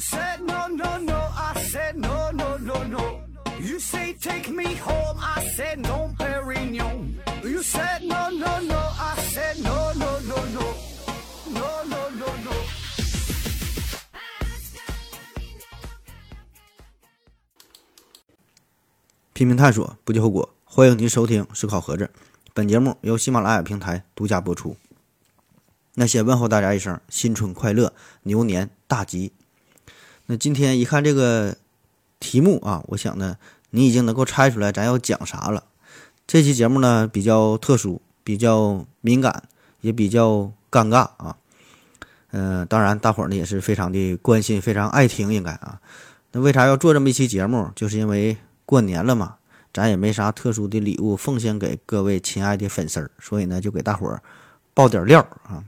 [0.00, 3.20] said no no no, I said no no no no.
[3.60, 7.20] You say take me home, I said no, Perignon.
[7.44, 10.74] You said no no no, I said no no no no,
[11.52, 12.52] no no no no.
[19.34, 20.48] 拼命探索，不计后果。
[20.64, 22.04] 欢迎您收听《思考盒子》，
[22.54, 24.76] 本节目由喜马拉雅平台独家播出。
[25.94, 27.92] 那先问候大家一声新春快乐，
[28.22, 29.32] 牛年大吉。
[30.30, 31.56] 那今天一看这个
[32.20, 33.36] 题目啊，我想呢，
[33.70, 35.64] 你已经能够猜出来咱要讲啥了。
[36.24, 39.42] 这期节目呢比较特殊，比较敏感，
[39.80, 41.36] 也比较尴尬啊。
[42.30, 45.80] 嗯、当然大伙儿呢也是非常的关心，非常爱听，应该啊。
[46.30, 47.68] 那为啥要做这么一期节目？
[47.74, 49.34] 就是因为过年了嘛，
[49.74, 54.22] 咱也没啥特殊的礼物奉献给各位亲爱的粉丝儿，所以呢，就给大伙儿
[54.74, 55.64] 爆点料啊。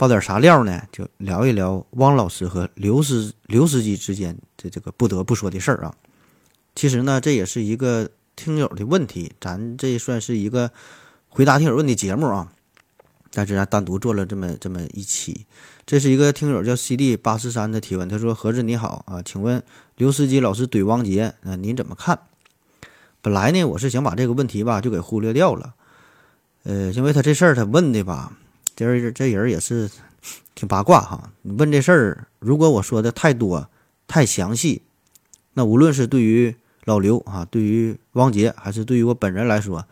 [0.00, 0.82] 爆点啥料呢？
[0.90, 5.94] 就聊一聊汪老师和刘司刘司机之间的这个不得不说的事儿啊。
[6.74, 10.70] 其实呢，这也是一个听友的问题，咱这算是一个
[11.28, 12.50] 回答听友问的节目啊。
[13.30, 15.44] 但是咱单独做了这么这么一期，
[15.84, 19.62] 这是一个听友叫 CD 八四三的提问，他说：“何子你好啊，请问
[19.96, 22.18] 刘司机老师怼王杰，啊，您怎么看？”
[23.20, 25.74] 本来呢，我是想把这个问题吧就给忽略掉了，
[26.62, 28.32] 呃，因为他这事儿他问的吧，
[28.80, 29.90] 这人这人也是
[30.54, 31.30] 挺八卦哈。
[31.42, 33.68] 你问这事儿，如果我说的太多
[34.06, 34.80] 太详细，
[35.52, 39.86] 那无论是对于老刘啊，对于王杰，还是对于我本人来说，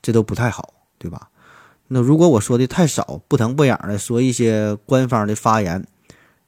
[0.00, 1.28] 这都不太好，对吧？
[1.88, 5.86] 那如果我说的太少，不疼不痒的说一些官方的发言，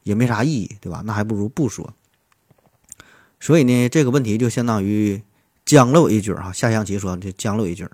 [0.03, 1.03] 也没啥意义，对吧？
[1.05, 1.93] 那还不如不说。
[3.39, 5.21] 所以呢，这个问题就相当于
[5.67, 6.53] 将了我一句儿哈。
[6.53, 7.91] 下象棋说就将了我一句儿，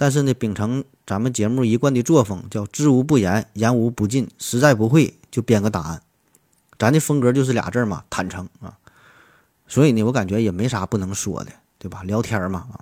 [0.00, 6.00] 但是呢，秉承咱们节目一贯的作风，叫知无不言，言无不尽，实在不会就编个答案。
[6.78, 8.78] 咱的风格就是俩字嘛，坦诚啊。
[9.66, 11.50] 所以呢，我感觉也没啥不能说的，
[11.80, 12.04] 对吧？
[12.04, 12.78] 聊天嘛啊。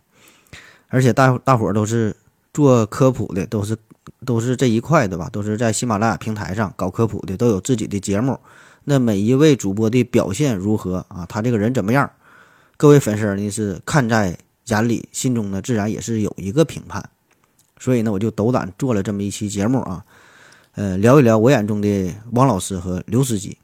[0.88, 2.15] 而且大大伙都是
[2.53, 3.75] 做科普的，都是
[4.27, 5.31] 都是这一块的吧？
[5.33, 8.38] 都是在喜马拉雅平台上搞科普的，都有自己的节目。
[8.84, 11.25] 那每一位主播的表现如何啊？
[11.27, 12.10] 他这个人怎么样？
[12.77, 17.10] 各位粉丝呢是看在眼里，心中呢自然也是有一个评判。
[17.78, 20.04] 所以呢，我就斗胆做了这么一期节目啊，
[20.77, 23.59] 呃，聊一聊我眼中的王老师和刘司机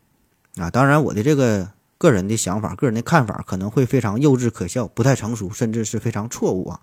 [0.56, 0.70] 啊。
[0.70, 6.80] 当然，我的这个个人的想法、个人的看法可能会非常幼稚可笑，不太成熟，甚至是非常错误啊。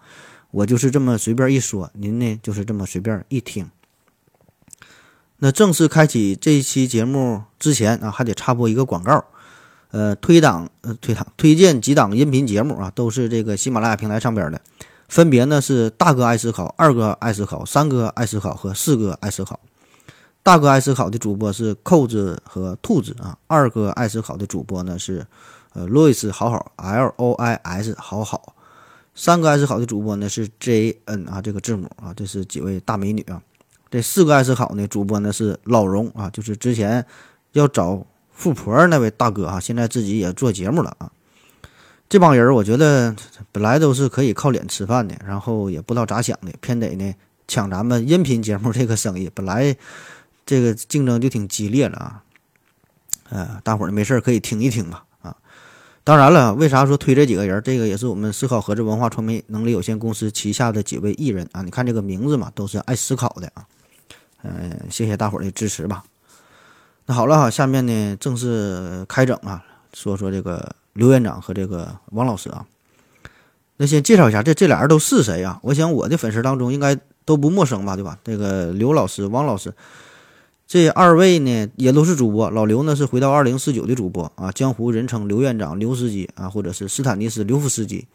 [0.51, 3.69] 我就是这么随便一说，您呢就是这么随便一听。
[5.37, 9.23] 那正式开启这一期节目之前啊，还得插播一个广告，
[9.91, 14.61] 呃，推档呃推档推荐几档音频节目啊，都是这个喜马拉雅平台上边的，
[15.07, 19.59] 分别呢是大哥爱思考、二哥爱思考、三哥爱思考和四哥爱思考。
[20.41, 25.25] 大哥爱思考的主播是扣子和兔子啊，二哥爱思考的主播呢是
[25.73, 28.55] 呃路易斯好好 L O I S 好好。
[29.15, 33.41] 三个爱思考的主播呢是 J N 啊，这个字母啊，这是几位大美女啊。
[33.91, 37.05] 这四个爱思考呢主播呢是老荣啊，就是之前
[37.51, 38.05] 要找
[38.39, 41.11] 富婆那位大哥啊，现在自己也做节目了啊。
[42.07, 43.13] 这帮人我觉得
[43.51, 47.13] 本来都是可以靠脸吃饭的，然后也不知道咋想的，偏得呢
[47.49, 49.29] 抢咱们音频节目这个生意。
[49.35, 49.75] 本来
[50.45, 52.23] 这个竞争就挺激烈了啊，
[53.29, 55.35] 呃，大伙儿没事可以听一听吧啊。
[56.05, 57.61] 当然了，为啥说推这几个人？
[57.61, 61.61] 这个也是我们思考盒子文化传媒能力有限公司旗下的几位艺人啊。
[61.61, 63.67] 你看这个名字嘛，都是爱思考的啊。
[64.43, 66.03] 嗯，谢谢大伙儿的支持吧。
[67.09, 69.65] 那好了哈，下面呢正式开整啊，
[69.95, 72.63] 说说这个刘院长和这个王老师啊。
[73.77, 75.59] 那先介绍一下这这俩人都是谁啊？
[75.63, 78.19] 我想我的粉丝当中应该都不陌生吧，对吧？
[78.23, 79.73] 这个刘老师、王老师。
[80.67, 88.05] 这二位呢也都是主播，老刘呢是回到二零四九的主播啊，江湖人称刘院长、刘司机啊，或者是斯坦尼斯、刘夫斯基。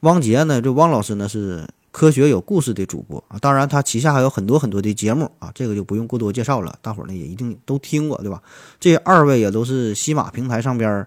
[0.00, 8.42] 汪杰呢，这汪老师呢是科学有故事的主播啊，当然他旗下还有很多很多的节目啊，这个就不用过多介绍了，大伙儿呢也一定都听过，对吧？
[8.78, 11.06] 这二位也都是西马平台上边，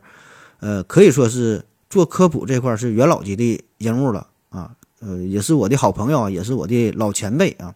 [0.59, 7.75] 呃，可以说是做科普这块是元老级的人物了啊，呃，也是我的好朋友啊，也是我的老前辈啊。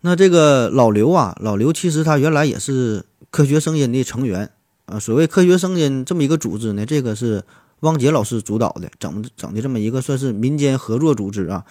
[0.00, 4.52] 那这个老刘啊，老刘其实他原来也是科学声音的成员
[4.86, 5.00] 啊。
[5.00, 7.42] 所谓科学声音这么一个组织呢，这个是
[7.80, 11.64] 汪杰老师主导的，整整的这么一个算是民间合作组织啊。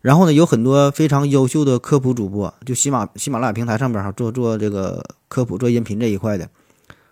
[0.00, 6.48] 然后呢，有很多非常优秀的科普主播，就喜马喜马拉雅平台上边哈做做这个科普做音频这一块的，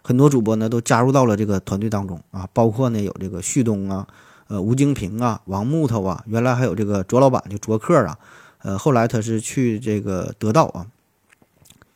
[0.03, 2.49] 很多主播呢都加入到了这个团队当中啊。
[2.53, 4.07] 包括呢有这个旭东啊，
[4.47, 8.17] 呃吴京平啊，王木头啊，原来还有这个卓老板就卓克啊。
[8.63, 10.87] 呃，后来他是去这个得到啊，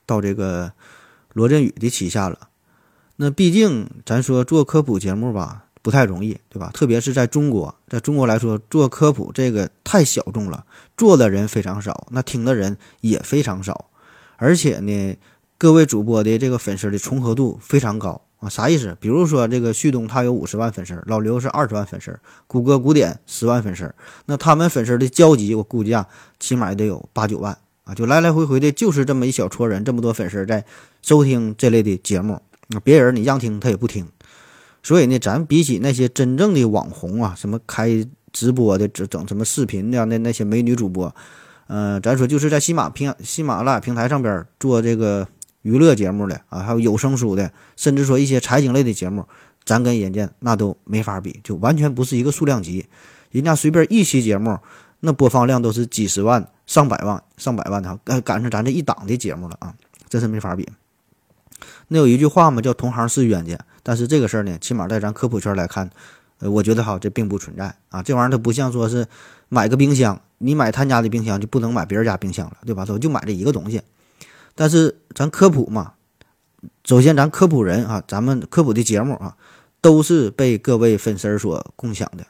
[0.06, 0.72] 到这个
[1.32, 2.48] 罗振宇的旗下了。
[3.16, 6.70] 那毕竟咱说做科普节目吧，不太容易，对吧？
[6.74, 10.64] 特别是在中国，在中国来说，做科普这个太小众了，
[10.96, 13.90] 做的人非常少，那听的人也非常少，
[14.36, 15.16] 而且呢，
[15.56, 18.48] 各位主播的这个粉丝的重合度非常高啊。
[18.48, 18.96] 啥意思？
[19.00, 23.94] 比如说这个旭东他有五十万粉丝，老刘是二十万粉丝，谷歌古典十万粉丝，
[24.26, 26.06] 那他们粉丝的交集，我估计啊，
[26.38, 30.64] 起码也得有八九万啊，就来来回回的，就是这么一小撮人，这么多粉丝在
[31.00, 32.40] 收听这类的节目。
[32.84, 34.06] 别人你让听他也不听，
[34.82, 41.14] 所以呢，咱比起那些真正的网红啊，什么开直播的、整整什么视频的那那些美女主播，
[41.66, 45.26] 呃，咱说就是在喜马平喜马拉雅平台上边做这个
[45.62, 49.26] 娱乐节目的啊，还有有声书的，甚至说一些财经类的节目，
[49.64, 52.86] 咱跟人家那都没法比，就完全不是一个数量级。
[53.30, 54.58] 人家随便一期节目，
[55.00, 59.74] 那播放量都是几十万、上百万、上百万的，赶上咱这一档的节目了啊，
[60.08, 60.66] 真是没法比。
[61.92, 65.90] 那有一句话嘛，叫“同行是冤家”，但是这个事儿呢，起码在咱科普圈来看，
[66.38, 68.00] 呃，我觉得哈，这并不存在啊。
[68.00, 69.08] 这玩意儿它不像说是
[69.48, 72.84] 买个冰箱，你买他家的冰箱就不能买别人家冰箱了，对吧？
[72.84, 73.82] 都就买这一个东西。
[74.54, 75.94] 但是咱科普嘛，
[76.84, 79.36] 首先咱科普人啊，咱们科普的节目啊，
[79.80, 82.24] 都是被各位粉丝所共享的。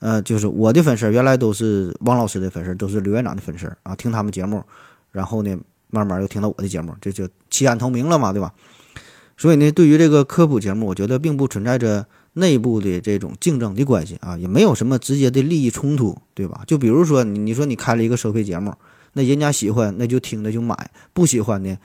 [0.00, 4.62] 呃，就是我的粉丝原来都是汪老师的粉丝，都是刘院长的粉丝啊，听他们节目，
[5.12, 5.58] 然后呢。
[5.88, 8.52] 慢慢又听到我的节目，这就弃暗投明了嘛，对吧？
[9.36, 16.62] 所以呢，对于这个科普节目，我觉得并不存在着内部的这种竞争的关系啊，也没有什么直接的利益冲突，对吧？
[16.66, 18.74] 就比如说，你说你开了一个收费节目，
[19.12, 21.76] 那人家喜欢那就听着就买，不喜欢呢，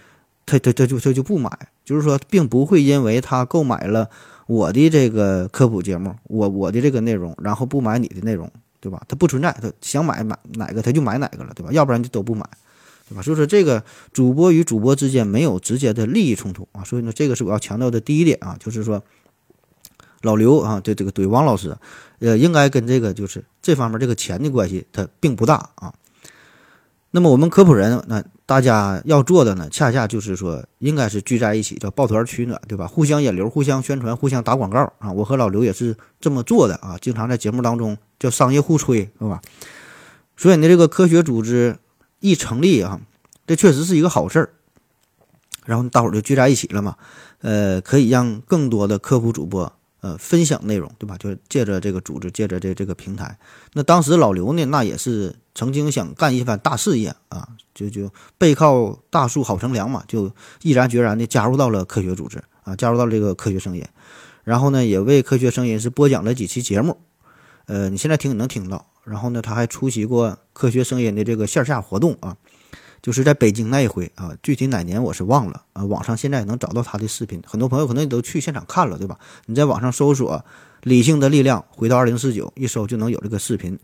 [0.46, 1.50] 他他他就他就不买。
[1.84, 4.10] 就是说，并不会因为他购买了
[4.48, 8.50] 我的这个科普节目，我我的这个内容，然后不买你的内容，
[8.80, 9.02] 对吧？
[9.10, 11.72] 他不存在，他想买买哪个他就买哪个了，对吧？
[11.74, 12.46] 要不然就都不买。
[13.12, 13.22] 对吧？
[13.22, 19.04] 所以说这个主播与主播之间没有直接的利益冲突啊，所以呢，这个是我要强调的第一点啊，就是说
[20.22, 21.76] 老刘啊，对这个对王老师，
[22.20, 25.94] 呃，应该跟这个就是这方面这个钱的关系，它并不大啊。
[27.10, 32.88] 那么我们科普人，那大家要做的呢，恰恰就是说，应该是聚在一起，叫抱团取暖，对吧？
[32.88, 35.12] 互相引流，互相宣传，互相打广告啊。
[35.12, 39.42] 我和老刘也是这么做的啊，经常在节目当中叫商业互吹，是吧？
[40.38, 41.76] 所以呢，这个科学组织。
[42.22, 43.02] 一成立啊，
[43.46, 44.54] 这确实是一个好事儿。
[45.66, 46.96] 然后大伙儿就聚在一起了嘛，
[47.42, 51.16] 呃，可以让更多的科普主播呃分享内容，对吧？
[51.18, 53.38] 就借着这个组织，借着这这个平台。
[53.74, 60.32] 那当时老刘呢，那也是曾经想干一番大事业啊，就就背靠大树好乘凉嘛，就
[60.64, 63.86] 毅然决然的加入到了科学组织啊，加入到了这个科学声音。
[64.44, 66.98] 然后呢，也为科学声音是播讲了几期节目，
[67.68, 68.91] 呃，你现在听你能听到。
[69.04, 72.38] 然后呢，他还出席过科学声音的这个线下活动啊，
[73.02, 75.84] 就是在北京那一回啊，具体哪年我是忘了啊。
[75.84, 79.18] 网上现在能找到他的视频，很多朋友可能也都去现场看了，对吧？
[79.48, 80.46] 你在网上搜索
[80.84, 83.80] “理性的力量”，回到二零四九一搜就能有这个视频，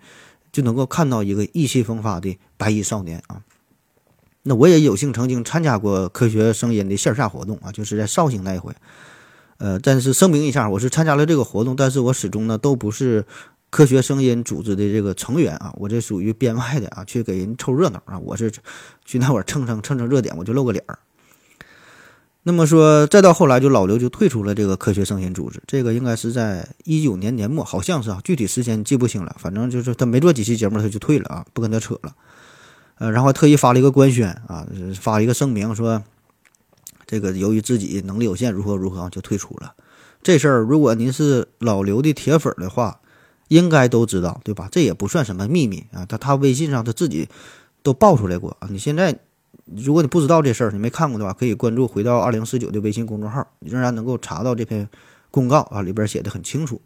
[0.52, 3.42] 就能够看到一个意气风发的白衣少年啊。
[4.44, 8.72] 那我也有幸曾经参加过科学声音的线下活动啊，就是在绍兴那一回。
[9.58, 13.26] 呃，但是声明一下，我是参加了这个活动，但是我始终呢都不是。
[13.70, 18.18] 科学声音组织的这个成员啊，我这属于编外的啊，去给人凑热闹啊。
[18.20, 18.52] 我是
[19.04, 21.00] 去那会儿蹭蹭蹭蹭热点，我就露个脸儿。
[22.44, 25.62] 那么说，再到后来，就老刘就退出了这个科学声音组织。
[25.68, 29.36] 这个应该是在一九年年末，好像是啊，具体时间记不清了。
[29.38, 32.16] 反正就是他没做几期节目，他就退了啊，不跟他扯了。
[33.00, 36.02] 呃，然后特意发了一个官宣啊，发了一个声明说，
[37.06, 39.74] 这个由于自己能力有限，如何如何就退出了。
[40.24, 43.02] 这事儿，如果您是老刘的铁粉的话，
[43.48, 44.68] 应该都知道，对吧？
[44.72, 46.06] 这也不算什么秘密啊。
[46.06, 47.28] 他他微信上他自己
[47.82, 48.68] 都爆出来过啊。
[48.70, 49.18] 你现在
[49.76, 54.90] 如果你不知道这事儿，你没看过的话，可以关注“回到二零四九”的微信公众号，你仍然能够查到这篇
[55.32, 56.82] 公告啊，里边写的很清楚。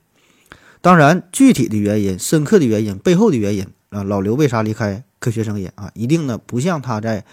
[0.82, 5.92] 当然，具体的原因、深刻的原因、背后的原因啊，老刘为啥离开科学声音啊？
[5.94, 7.26] 一定呢不像他在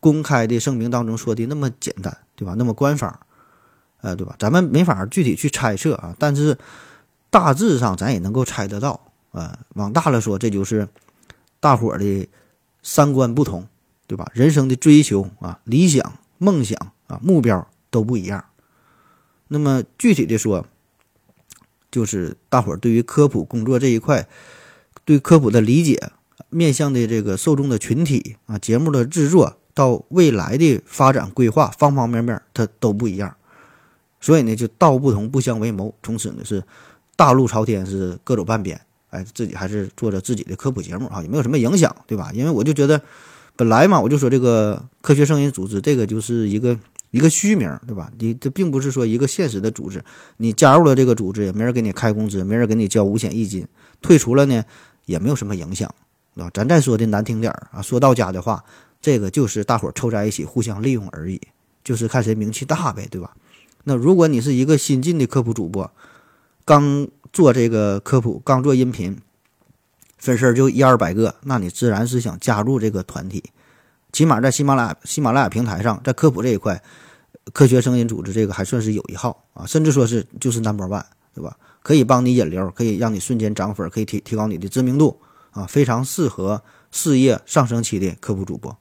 [0.00, 2.54] 公开的声明当中说的那么简单，对吧？
[2.56, 3.20] 那么官方，
[4.00, 4.34] 呃，对吧？
[4.38, 6.56] 咱们没法具体去猜测啊，但是。
[7.30, 10.88] 大致上，咱也能够猜得到，啊，往大了说，这就是
[11.60, 12.28] 大伙的
[12.82, 13.68] 三观不同，
[14.08, 14.28] 对吧？
[14.34, 18.44] 人生的追求啊，理想、梦想啊，目标都不一样。
[19.46, 20.66] 那么具体的说，
[21.88, 24.26] 就是大伙对于科普工作这一块，
[25.04, 26.10] 对科普的理解，
[26.48, 33.36] 面向的这个受众的群体啊，节目的制作到未来的发展规划，方方面面它都不一样。
[34.20, 36.64] 所以呢，就道不同不相为谋，从此呢是。
[37.20, 42.30] 大路朝天是各走半边，哎，自己还是做着自己的科普节目啊，也没有什么影响，对吧？
[42.32, 42.98] 因为我就觉得，
[43.56, 46.74] 本来嘛，我就说这个科学声音组织，这个就是一个
[47.10, 48.10] 一个虚名，对吧？
[48.18, 50.02] 你这并不是说一个现实的组织，
[50.38, 53.68] 你加入了这个组织，也没人给你开工资，没人给你交五险一金，
[54.00, 54.64] 退出了呢，
[55.04, 55.94] 也没有什么影响，
[56.34, 56.50] 对吧？
[56.54, 58.64] 咱再说的难听点啊，说到家的话，
[59.02, 61.38] 这个就是大伙儿凑在一起互相利用而已，
[61.84, 63.36] 就是看谁名气大呗，对吧？
[63.84, 65.92] 那如果你是一个新进的科普主播，
[66.64, 69.18] 刚做这个科普，刚做音频，
[70.18, 73.42] 粉丝就一二百个，那你自然是想加入这个团体。
[74.12, 76.82] 起码在喜马拉雅喜马拉雅平台上，在科普这一块，
[77.52, 81.56] 科学声音组织这个还算是有一号啊，甚至说是就是 number one，对吧？
[81.82, 85.20] 可以帮你引流，可以让你瞬间涨粉，可以提提高你的知名度
[85.52, 88.76] 啊，非常适合事业上升期的科普主播。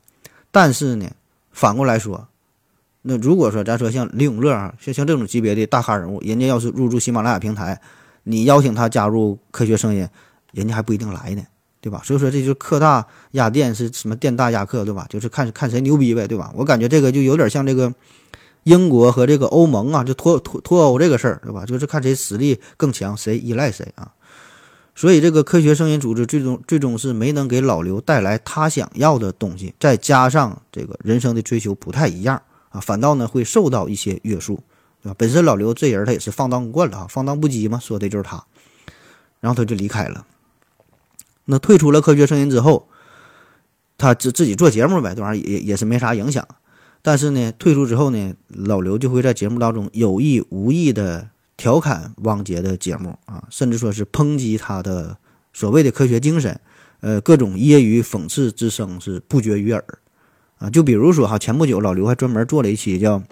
[0.51, 1.09] 但是呢，
[1.51, 2.27] 反过来说，
[3.01, 7.79] 那如果说咱说像李永乐啊，像像这种级别的大咖人物，人家要是入驻喜马拉雅平台，
[8.23, 10.07] 你邀请他加入科学声音，
[10.51, 11.43] 人家还不一定来呢。
[11.81, 12.01] 对吧？
[12.03, 15.07] 所以说这就是客大压店是什么店大压客，对吧？
[15.09, 16.51] 就是看看谁牛逼呗，对吧？
[16.53, 17.93] 我感觉这个就有点像这个
[18.63, 21.65] 英国和这个欧盟啊，就脱脱脱欧这个事儿，对吧？
[21.65, 24.11] 就是看谁实力更强，谁依赖谁啊。
[24.93, 34.63] 所以这个科学声音组织最终最终是没能给老刘带来他想要的东西，再加上这个人生的追求不太一样啊，反倒呢会受到一些约束，
[35.01, 35.15] 对吧？
[35.17, 38.43] 本身老刘这人他也是放荡惯了啊，放荡不羁嘛，说的就是他，
[39.39, 40.25] 然后他就离开了。
[41.45, 42.87] 那退出了科学声音之后，
[43.97, 46.47] 他自自己做节目呗，这玩意儿也也是没啥影响。
[47.01, 55.17] 但是呢，退出之后呢，老刘就会在节目当中有意无意的调侃汪杰的节目啊，甚至说是抨击他的
[55.53, 56.59] 所谓的科学精神，
[56.99, 59.83] 呃，各种揶揄讽刺之声是不绝于耳
[60.59, 60.69] 啊。
[60.69, 63.23] 就比如说哈，前不久老刘还专门做了一期叫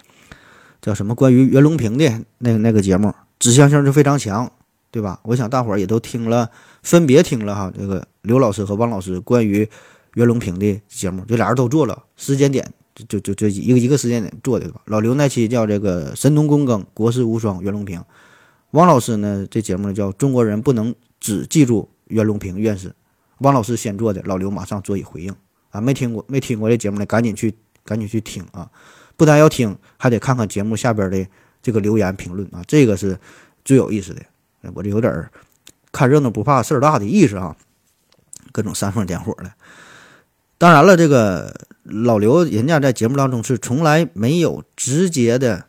[0.82, 4.52] 叫什么关于袁隆平的那那个节目，指向性就非常强。
[4.90, 5.20] 对吧？
[5.24, 6.50] 我想大伙儿也都听了，
[6.82, 9.68] 分别听了哈，这个刘老师和汪老师关于
[10.16, 12.68] 袁隆平的节目，这俩人都做了，时间点
[13.08, 14.82] 就就就一个一个时间点做的吧。
[14.86, 18.02] 老刘那期叫这个神农工耕，国士无双，袁隆平。
[18.72, 22.96] 汪老师呢，这节目叫中国人不能只记住袁隆平院士。
[23.40, 25.36] 汪老师先做的，老刘马上做以回应
[25.70, 25.82] 啊。
[25.82, 28.70] 没听过没听过这节目的，赶紧去赶紧去听啊！
[29.16, 31.26] 不但要听，还得看看节目下边的
[31.62, 33.18] 这个留言评论啊，这个是
[33.66, 34.22] 最有意思的。
[34.74, 35.30] 我这有点
[35.92, 37.56] 看热闹不怕事儿大的意思啊，
[38.52, 39.52] 各种煽风点火的。
[40.58, 45.66] 当然了，这个老刘人家在节目当中是从来没有直接的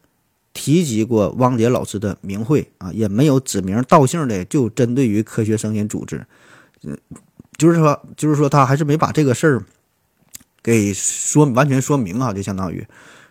[0.52, 6.26] 提及过汪杰老师的名讳啊，也没有指名道姓的就针对于科学声音组织，
[6.82, 6.98] 嗯，
[7.56, 9.62] 就是说，就是说他还是没把这个事儿
[10.62, 12.86] 给说完全说明啊，就相当于。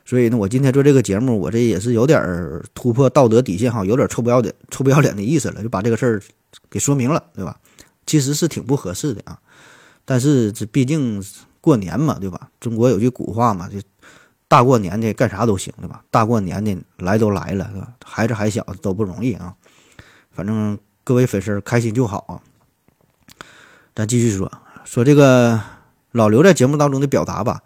[0.05, 6.21] 所以呢，我今天做这个节目，我这也是有点儿突破道德底线哈，有点臭不要脸、臭不要脸的意思了，就把这个事儿
[6.69, 7.59] 给说明了，对吧？
[8.05, 9.37] 其实是挺不合适的啊，
[10.05, 11.21] 但是这毕竟
[11.59, 12.49] 过年嘛，对吧？
[12.61, 13.79] 中国有句古话嘛，就
[14.47, 16.01] 大过年的干啥都行，对吧？
[16.09, 17.91] 大过年的来都来了，是吧？
[18.05, 19.53] 孩子还小都不容易啊，
[20.31, 22.39] 反正各位粉丝开心就好啊。
[23.93, 24.49] 咱继续说
[24.85, 25.59] 说这个
[26.17, 27.61] 老刘在节目当中的表达吧。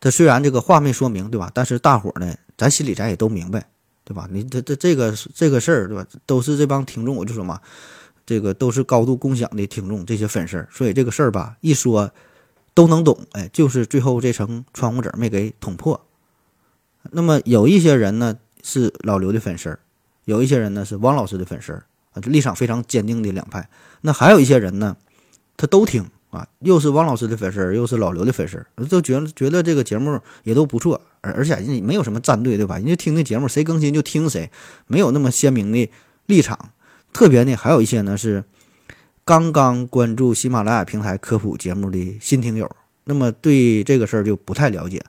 [0.00, 1.50] 他虽然这个话没说明，对吧？
[1.54, 3.68] 但是大伙呢，咱心里咱也都明白，
[4.04, 4.28] 对吧？
[4.30, 6.04] 你这这这个这个事儿，对吧？
[6.26, 7.60] 都是这帮听众，我就说嘛，
[8.26, 12.12] 这个都是高度共享的听众，这些粉丝，所以这个事儿吧，一说
[12.74, 13.16] 都能懂。
[13.32, 16.04] 哎，就是最后这层窗户纸没给捅破。
[17.12, 19.78] 那么有一些人呢是老刘的粉丝，
[20.26, 21.72] 有一些人呢是汪老师的粉丝
[22.12, 23.70] 啊，立场非常坚定的两派。
[24.02, 24.96] 那还有一些人呢，
[25.56, 26.10] 他都听。
[26.34, 32.76] 啊，又是汪老师的粉丝，又是老刘的粉丝，都觉得觉得这个节目也都不错，而而且你没有什么战队，对吧？
[32.76, 34.50] 人家听那节目，谁更新就听谁，
[34.88, 35.88] 没有那么鲜明的
[36.26, 36.58] 立场。
[37.12, 38.42] 特别呢，还有一些呢是
[39.24, 42.68] 刚刚关注喜马拉雅平台科普节目的新听友，
[43.04, 45.00] 那么对这个事儿就不太了解。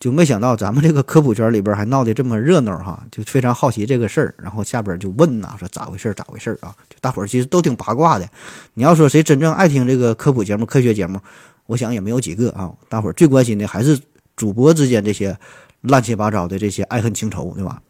[0.00, 6.14] 就没想到咱们这个科普圈里边还闹得这么热闹哈，就非常好奇这个事儿，然后下边就问呐，说咋回事？
[6.14, 6.72] 咋回事啊？
[6.88, 8.28] 就大伙儿其实都挺八卦的。
[8.74, 11.18] 你要说谁真正爱听这个科普节目、科学节目，
[11.66, 12.72] 我想也没有几个啊。
[12.88, 13.98] 大伙儿最关心的还是
[14.36, 15.36] 主播之间这些
[15.80, 17.82] 乱七八糟的这些爱恨情仇，对吧？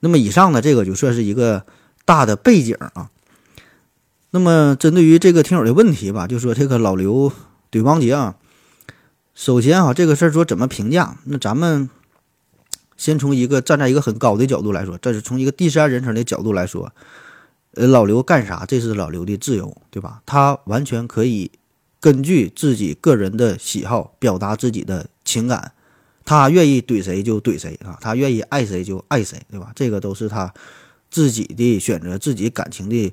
[0.00, 1.66] 那么以上呢，这个就算是一个
[2.06, 3.10] 大的背景啊。
[4.30, 7.30] 那么针对于这个听友的问题吧，就说这个老刘
[7.70, 8.36] 怼王杰啊。
[9.36, 11.18] 首先啊，这个事儿说怎么评价？
[11.24, 11.90] 那咱们
[12.96, 16.90] 先从一个站在一个很高的角度来说，这是从一个第三人称的角度来说，
[17.74, 18.64] 呃，老刘干啥？
[18.66, 20.22] 这是老刘的自由，对吧？
[20.24, 21.50] 他完全可以
[22.00, 25.72] 根据自己个人的喜好表达自己的情感，
[26.24, 29.70] 他愿意怼谁就怼谁啊，他愿意爱谁就爱谁，对吧？
[29.76, 30.54] 这个都是他
[31.10, 33.12] 自己的选择，自己感情的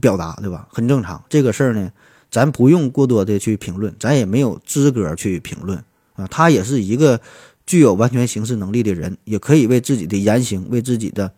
[0.00, 0.68] 表达，对吧？
[0.70, 1.24] 很正常。
[1.28, 1.90] 这个事儿呢。
[2.30, 5.82] 咱不用过多的去评论，咱也没有资格去评论
[6.14, 6.26] 啊。
[6.28, 7.20] 他也是一个
[7.66, 11.32] 具有完全行事能力的人，也可以为自己的言行、为自己的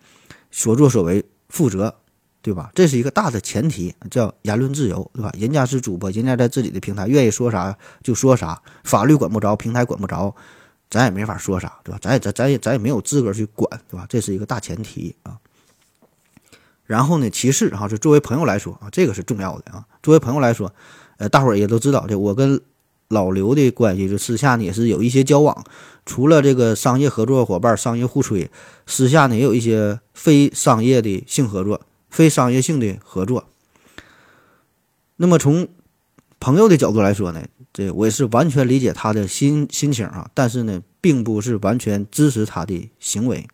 [0.50, 1.94] 所作所为负责，
[2.42, 2.70] 对吧？
[2.74, 5.32] 这是一个大的前提，叫言论自由，对吧？
[5.38, 10.34] 人家是主播，人家在自己的平台愿意说啥就说啥，法律管不着，平台管不着，
[10.90, 11.98] 咱也没法说啥，对吧？
[12.00, 14.06] 咱也咱咱也咱也没有资格去管，对吧？
[14.08, 15.38] 这是一个大前提啊。
[16.88, 19.86] 然后呢，其次哈，是作为朋友来说啊，这个是重要的啊。
[20.02, 20.74] 作为朋友来说，
[21.18, 22.60] 呃，大伙儿也都知道，这我跟。
[23.10, 25.64] 老刘的关系就私下呢也是有一些交往，
[26.04, 28.50] 除了这个商业合作伙伴、商业互吹，
[28.84, 31.80] 私下呢也有一些非商业的性合作、
[32.10, 33.46] 非商业性的合作。
[35.16, 35.68] 那么从
[36.38, 37.42] 朋友的角度来说呢，
[37.72, 43.48] 这我也是完全理解他的心心情啊，但是呢，并不是完全支持他的行为。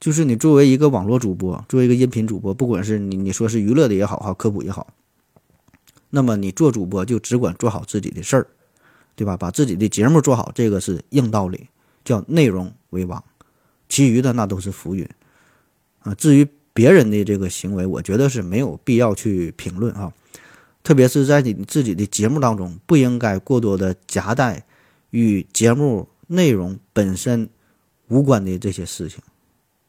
[0.00, 4.86] 就是你作为一个网络主播，作为一个音频主播，不管是你你说是娱乐的也好哈，科普也好。
[6.10, 8.46] 那么你做主播就只管做好自己的事儿，
[9.14, 9.36] 对吧？
[9.36, 11.68] 把自己的节目做好，这个是硬道理，
[12.04, 13.22] 叫内容为王，
[13.88, 15.06] 其余的那都是浮云
[16.00, 16.14] 啊。
[16.14, 20.12] 至于别人的这个行为，我觉得是没有必要去评论啊。
[20.84, 24.64] 特别是在你自己的节目当中，不应该过多的夹带
[25.10, 27.50] 与节目内容本身
[28.06, 29.20] 无关的这些事情，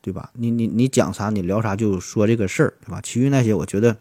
[0.01, 0.29] 对吧？
[0.34, 3.00] 你你你讲啥，你聊啥就说这个事儿，对吧？
[3.01, 3.96] 其余那些我觉得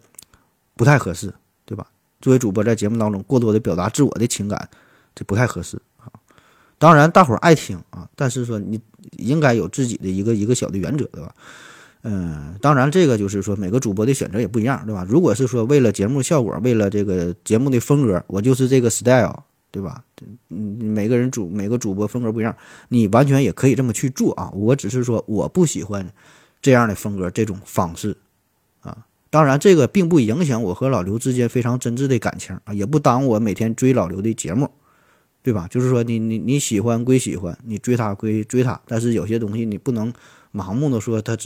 [0.76, 1.86] 不太合适，对吧？
[2.20, 4.68] 作为主播，在节目当中过多的表达自我的情感，
[5.14, 6.10] 这不太合适啊。
[6.78, 8.80] 当然，大伙儿爱听啊，但是说你
[9.16, 11.34] 应该有自己的一个一个小的原则，对吧？
[12.02, 15.04] 嗯，当然，这个就是说每个主播的选择也不一样，对吧？
[15.08, 20.02] 如果是说为了节目效果，为了这个节目的风格，我就是这个 style，对吧？
[20.48, 22.56] 嗯，每个人主每个主播风格不一样，
[22.88, 24.50] 你完全也可以这么去做啊。
[24.52, 26.10] 我只是说我不喜欢
[26.62, 28.16] 这样的风格，这种方式
[28.80, 29.06] 啊。
[29.30, 34.70] 当然，这个并不影响我和老刘之间非常真挚的感情啊，也不耽误我每天追老刘的节目，
[35.42, 35.68] 对吧？
[35.68, 40.10] 就是说，你你你喜欢归喜欢，你追他归追他，但是有些东西你不能
[40.50, 41.36] 盲目的说他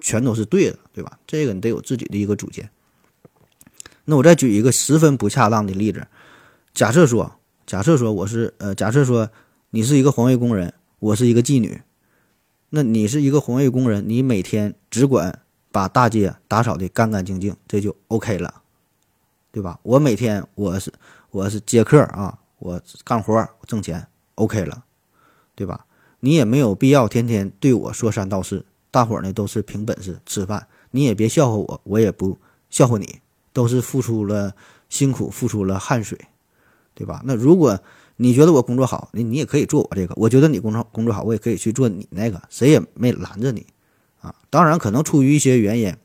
[0.00, 1.18] 全都是对的，对吧？
[1.26, 2.70] 这个你得有自己的一个主见。
[4.04, 6.06] 那我再举一个十分不恰当的例子，
[6.72, 7.39] 假设说，
[7.70, 9.30] 假设说我是呃，假设说
[9.70, 11.82] 你是一个环卫工人，我是一个妓女，
[12.70, 15.42] 那你是一个环卫工人，你每天只管。
[15.70, 18.62] 把大街打扫的干干净净，这就 OK 了，
[19.52, 19.78] 对吧？
[19.84, 20.92] 我每天我是
[21.30, 24.82] 我是接客啊，我干活挣钱，OK 了，
[25.54, 25.86] 对吧？
[26.18, 32.36] 你也没有必要天天对我说三道四，大伙儿呢都是凭本事吃饭，你也别笑话我，我也不
[32.68, 33.20] 笑话你，
[33.52, 34.56] 都是付出了
[34.88, 36.18] 辛苦，付出了汗水，
[37.00, 37.22] 对吧？
[37.24, 37.80] 那如果
[38.16, 43.66] 你觉得我工作好，你你也可以做我这个；我觉得你工作工作好，我也可以去做你那个，谁也没拦着你。
[44.20, 45.96] 啊，当然可能出于一些原因，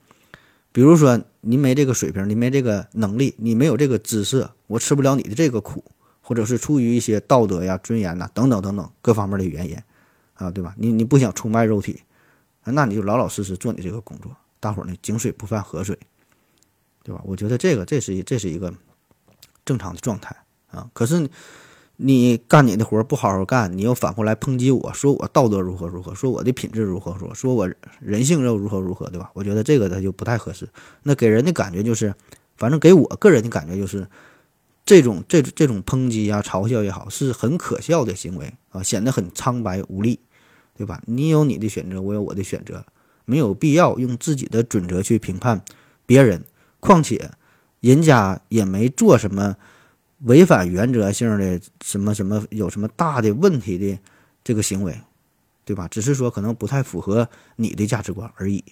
[0.71, 5.83] 比如说你没这个水平，你没这个能力，你没有这个姿色，我吃不了你的这个苦，
[6.21, 9.77] 或者是出于一些道德呀、尊严呐等等等等各方面的原因，
[10.35, 10.73] 啊，对吧？
[10.77, 11.99] 你你不想出卖肉体，
[12.63, 15.99] 那你就老老实实做你这个工作，大伙儿呢井水不犯河水，
[17.03, 17.21] 对吧？
[17.25, 18.73] 我觉得这个这是这是一个
[19.65, 20.33] 正常的状态
[20.75, 21.29] 啊，可是。
[21.97, 29.31] 你干你的活不好好干，你又反过来抨击我说我道德如何如何，说我的品质如何说，说我人性又如何如何，对吧？
[29.33, 30.67] 我觉得这个他就不太合适。
[31.03, 32.13] 那给人的感觉就是，
[32.57, 34.05] 反正给我个人的感觉就是，
[34.85, 40.19] 这种这这种抨击啊、嘲笑也好，是很可笑的行为啊，显得很苍白无力，
[40.75, 41.01] 对吧？
[41.05, 42.85] 你有你的选择，我有我的选择，
[43.23, 45.63] 没有必要用自己的准则去评判
[46.05, 46.43] 别人。
[46.81, 47.31] 况且，
[47.79, 49.55] 人家也没做什么。
[50.25, 53.97] 违反原则性的什么什么有什么大的问题的
[54.43, 54.95] 这个行为，
[55.63, 55.87] 对吧？
[55.87, 58.63] 只是说可能不太符合你的价值观而已，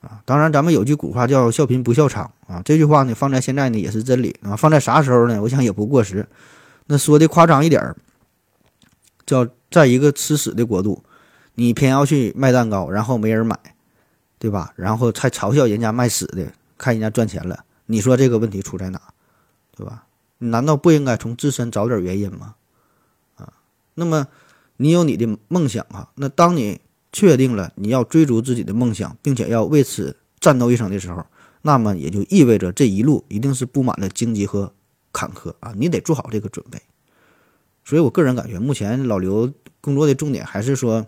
[0.00, 5.40] 啊，当然咱们有句古话叫“笑贫不笑娼”啊，这句话呢放在现在呢也是真理啊，放在啥时候呢？
[5.42, 6.26] 我想也不过时。
[6.86, 7.96] 那说的夸张一点儿，
[9.26, 11.04] 叫在一个吃屎的国度，
[11.56, 13.58] 你偏要去卖蛋糕，然后没人买，
[14.38, 14.72] 对吧？
[14.76, 18.98] 然后还嘲笑人家卖屎的，看人家赚钱了，你说这个问题出在哪，
[19.76, 20.04] 对吧？
[20.38, 22.54] 你难道不应该从自身找点原因吗？
[23.36, 23.52] 啊，
[23.94, 24.28] 那么
[24.76, 26.80] 你有你的梦想啊，那当你
[27.12, 31.26] 确定了你要追逐自己的梦想，并且要为此战斗一生的时候，
[31.62, 34.72] 那么也就意味着这一路一定是布满了荆棘和
[35.12, 36.80] 坎坷啊，你得做好这个准备。
[37.84, 41.06] 所以我个人感觉，目前老刘工作的重点还是说，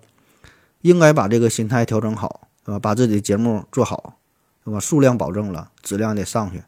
[0.80, 2.78] 应该把这个心态调整好，对吧？
[2.78, 4.18] 把自己的节目做好，
[4.64, 4.80] 对吧？
[4.80, 6.62] 数量保证了，质量得上去。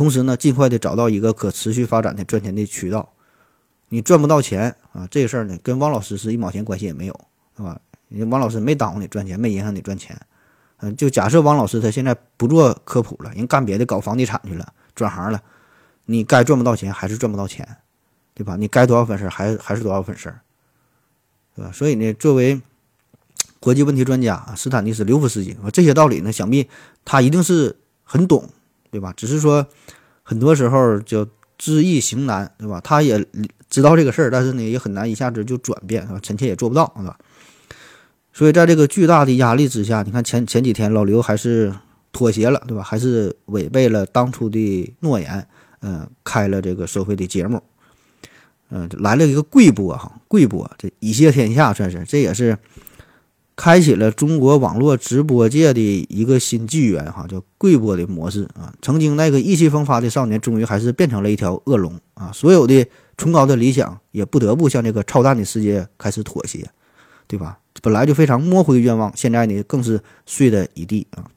[0.00, 3.12] 同时呢，尽快的找到一个可持续发展的赚钱的渠道。
[3.90, 7.20] 你赚不到钱啊，这个事儿呢，跟汪老师是一毛钱关系也没有，
[7.54, 7.78] 是吧？
[8.08, 10.18] 人汪老师没耽误你赚钱，没影响你赚钱。
[10.78, 15.42] 嗯，就假设汪老师他现在不做科普了，人干别的，搞房地产去了，转行了，
[16.06, 17.76] 你该赚不到钱还是赚不到钱，
[18.32, 18.56] 对吧？
[18.56, 20.32] 你该多少粉丝还还是多少粉丝，
[21.54, 21.70] 对吧？
[21.74, 22.58] 所以呢，作为
[23.58, 26.70] 国际问题专家，斯坦尼斯·刘夫斯基这些道理呢，想必
[27.04, 28.48] 他一定是很懂，
[28.90, 29.12] 对吧？
[29.16, 29.66] 只是说
[30.22, 31.26] 很多时候就
[31.58, 32.80] 知易行难，对吧？
[32.82, 33.24] 他也
[33.68, 36.18] 知道这个事儿，但是呢，也很难一下子就转变，啊？
[36.22, 37.18] 臣妾也做不到，是吧？
[38.32, 41.74] 所以在这个巨大的压力之下，你看前前几天老刘还是
[42.12, 42.82] 妥协了，对吧？
[42.82, 45.46] 还是违背了当初的诺言，
[45.82, 47.62] 嗯，开了这个收费的节目。
[48.70, 52.56] 嗯，来了一个贵播哈，贵播这一谢天下，算是这也是
[53.60, 58.72] 开启了中国网络直播界的一个新纪元哈，叫贵播的模式啊。
[58.80, 62.30] 曾经那个意气风发的少年，终于还是变成了一条恶龙啊！
[62.32, 62.86] 所有的
[63.18, 66.70] 崇高的理想也不得不向这个超淡的世界开始妥协，
[67.26, 67.58] 对吧？
[67.82, 71.28] 本来就非常模糊的愿望，现在呢更是碎的一地啊！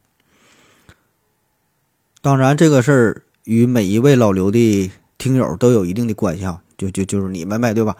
[2.22, 6.62] 当然，这个事儿与每一位老刘的听友都有一定的关系啊。
[6.78, 7.98] 就就就是你们呗，对吧？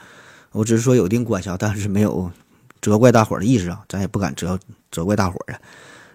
[0.54, 2.32] 我只是说有一定关系啊，但是没有
[2.84, 4.60] 责怪大伙儿的意思啊，咱也不敢责
[4.92, 5.60] 责怪大伙儿啊。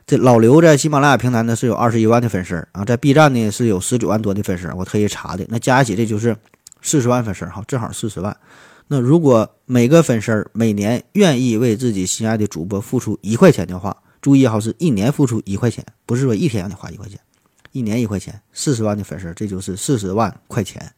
[0.06, 6.36] 这老刘在喜马拉雅平台呢是有二十一万的粉丝啊，在 B 站呢是有十九万多的粉丝，我特意查的，那加一起这就是
[6.80, 8.36] 四十万粉丝哈，正好四十万。
[8.86, 17.18] 那如果每个粉丝每年愿意为自己心爱的主播付出一块钱的话，注意哈，是一年付出一块钱，不是说一天让你花一块钱，
[17.72, 20.90] 一年一块钱，四十万的粉丝，这就是四十万块钱。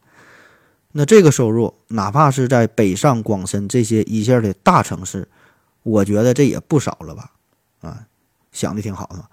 [0.93, 5.27] 那这个收入，哪怕是在北上广深这些一线的大城市，
[5.83, 7.31] 我觉得这也不少了吧？
[7.81, 8.07] 啊，
[8.51, 9.25] 想的挺好的。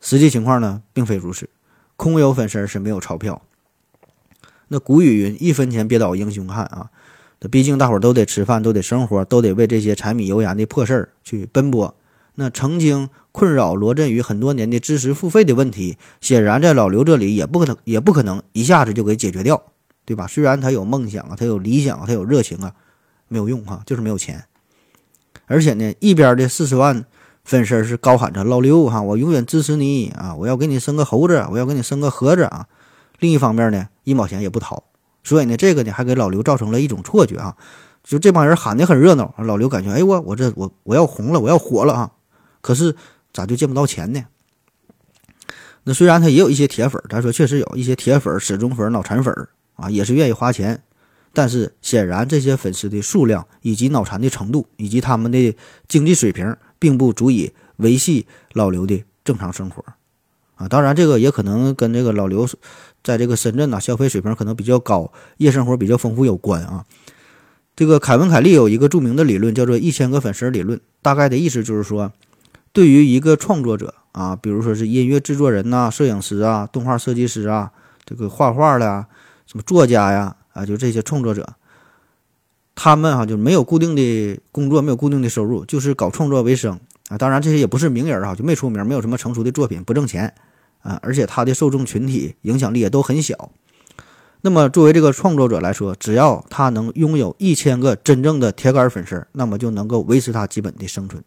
[0.00, 1.48] 实际情况呢，并非如此，
[1.96, 3.42] 空有粉丝是没有钞票。
[4.68, 6.90] 那古语云：“一分钱别倒英雄汉啊！”
[7.40, 11.94] 那毕竟大伙儿都得吃饭，都得生活，都得为这些柴米油盐的破事儿去奔波。
[12.34, 19.62] 那曾经困扰罗振宇很多年的知识付费的问题，显然在老刘这里也不可能，也不可能一下子就给解决掉。
[20.04, 20.26] 对吧？
[20.28, 22.72] 虽然他有梦想啊，他有理想啊，他有热情啊，
[23.26, 24.44] 没有用哈，就是没有钱。
[25.46, 27.04] 而且呢，一边的四十万
[27.44, 32.66] 粉丝是高喊着“老刘哈，我永远支持你啊，我要给你生个猴子，我要给你生个盒子啊”，
[33.20, 34.84] 另一方面呢，一毛钱也不掏。
[35.24, 37.56] 所以呢，这个呢还给老刘造成了一种错觉啊，
[38.04, 42.12] 就这帮人喊的很热闹，老刘感觉哎我我这我我要红了，我要火了啊，
[42.60, 42.94] 可是
[43.32, 44.24] 咋就见不到钱呢？
[45.84, 49.32] 那虽然他也有一些铁粉，咱说确实有一些铁粉、死忠粉、脑残粉。
[49.78, 50.82] 啊，也是愿意花钱，
[51.36, 55.54] 但是显然这些粉丝的数量以及脑残的程度以及他们的
[55.86, 59.84] 经济水平，并不足以维系老刘的正常生活。
[60.54, 62.48] 啊，当然这个也可能跟这个老刘
[63.04, 66.86] 在这个深圳呐消费水平可能比较高，夜生活比较丰富有关啊。
[67.76, 72.10] 这个凯文·凯利有一个著名的理论叫做“一千个粉丝理论”，大概的意思就是说，
[72.72, 77.72] 对于一个创作者啊，比如说是音乐制作人呐、摄影师啊、动画设计师啊、
[78.06, 79.06] 这个画画的啊。
[79.46, 81.54] 什么作家呀，啊，就这些创作者，
[82.74, 87.18] 他们哈就没有固定的工作，没有固定的收入，就是搞创作为生啊。
[87.18, 90.32] 当然，这些也不是名人啊，就没出名，没有什么成熟的作品，不挣钱
[90.80, 90.98] 啊。
[91.02, 93.52] 而且他的受众群体影响力也都很小。
[94.40, 101.22] 那么，作为这个创作者来说，只要他能拥有一千个真正的铁杆粉丝，那么就能够维持他基本的生存。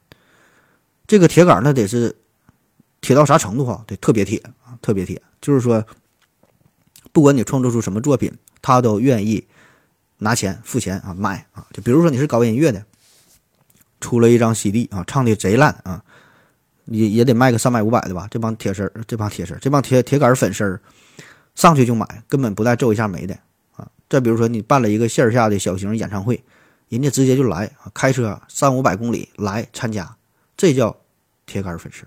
[1.05, 2.15] 这个铁杆那得是
[2.99, 3.83] 铁到啥程度哈？
[3.85, 5.85] 得特别铁啊，特别铁，就是说。
[7.11, 9.47] 不管你创作出什么作品，他都愿意
[10.17, 11.65] 拿钱付钱啊买啊。
[11.73, 12.85] 就比如说你是搞音乐的，
[13.99, 16.03] 出了一张 CD 啊，唱的贼烂啊，
[16.85, 18.27] 也也得卖个三百五百的吧。
[18.29, 20.81] 这帮铁丝儿，这帮铁丝儿，这帮铁铁杆粉丝儿
[21.55, 23.37] 上去就买，根本不带皱一下眉的
[23.75, 23.89] 啊。
[24.09, 26.43] 再比如说你办了一个线下的小型演唱会，
[26.87, 30.15] 人家直接就来啊，开车三五百公里来参加，
[30.57, 30.97] 这叫
[31.45, 32.05] 铁杆粉丝。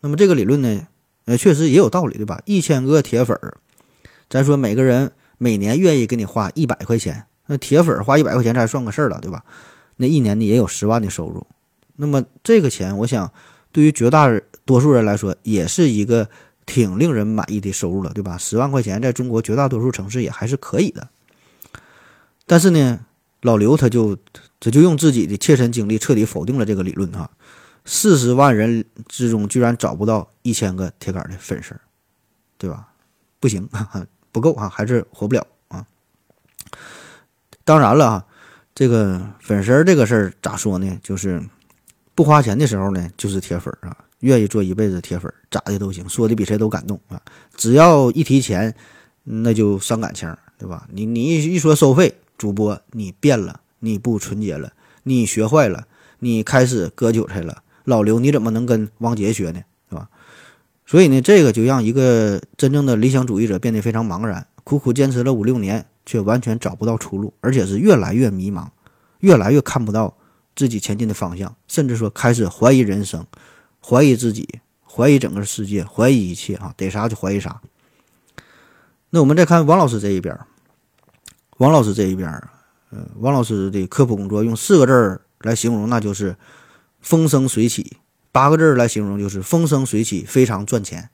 [0.00, 0.86] 那么这个理论呢，
[1.26, 2.40] 呃，确实也有道理，对吧？
[2.46, 3.58] 一千个铁粉儿。
[4.30, 9.42] 咱说每个人每年愿意给你花一百块钱，那铁粉花一百块钱才算个事儿了，对吧？
[9.96, 11.46] 那一年你也有十万的收入，
[11.96, 13.32] 那么这个钱，我想
[13.72, 14.28] 对于绝大
[14.66, 16.28] 多数人来说，也是一个
[16.66, 18.36] 挺令人满意的收入了，对吧？
[18.36, 21.08] 十万块钱在中国绝大多数城市也还是可以的。
[22.46, 23.00] 但是呢，
[23.40, 24.14] 老刘他就
[24.60, 27.30] 他就用自己的切身经历彻底否定了这个理论哈。
[27.86, 31.74] 四十万人之中居然找不到一千个铁杆的粉丝，
[32.58, 32.88] 对吧？
[33.40, 33.66] 不行。
[34.32, 35.86] 不够啊，还是活不了啊。
[37.64, 38.26] 当然了啊，
[38.74, 40.98] 这个粉丝这个事儿咋说呢？
[41.02, 41.42] 就是
[42.14, 47.20] 不花钱的时候呢，就是铁粉啊，愿意做一辈子铁粉，咋的都行，说的比谁都感动啊。
[47.56, 48.74] 只要一提钱，
[49.24, 50.86] 那就伤感情，对吧？
[50.90, 54.72] 你你一一说收费，主播你变了，你不纯洁了，
[55.04, 55.86] 你学坏了，
[56.18, 57.62] 你开始割韭菜了。
[57.84, 59.62] 老刘你怎么能跟王杰学呢？
[60.90, 68.66] 所以呢，这个就让一个真正的理想主义者变得非常茫然，苦苦坚持了五六年，却完全找不到出路，而且是越来越迷茫，
[69.20, 70.12] 越来越看不到
[70.56, 73.24] 自己前进的方向，甚至说开始怀疑人生，
[73.80, 77.60] 怀疑自己，怀疑整个世界，怀疑一切啊，逮啥就怀疑啥。
[79.10, 80.36] 那我们再看王老师这一边，
[81.58, 82.28] 王老师这一边，
[82.90, 86.34] 呃，王老师的科普工作用四个字儿来形容，那就是
[87.00, 87.84] 风生水起；
[88.32, 91.10] 八个字来形容，就是风生水起，非常赚钱，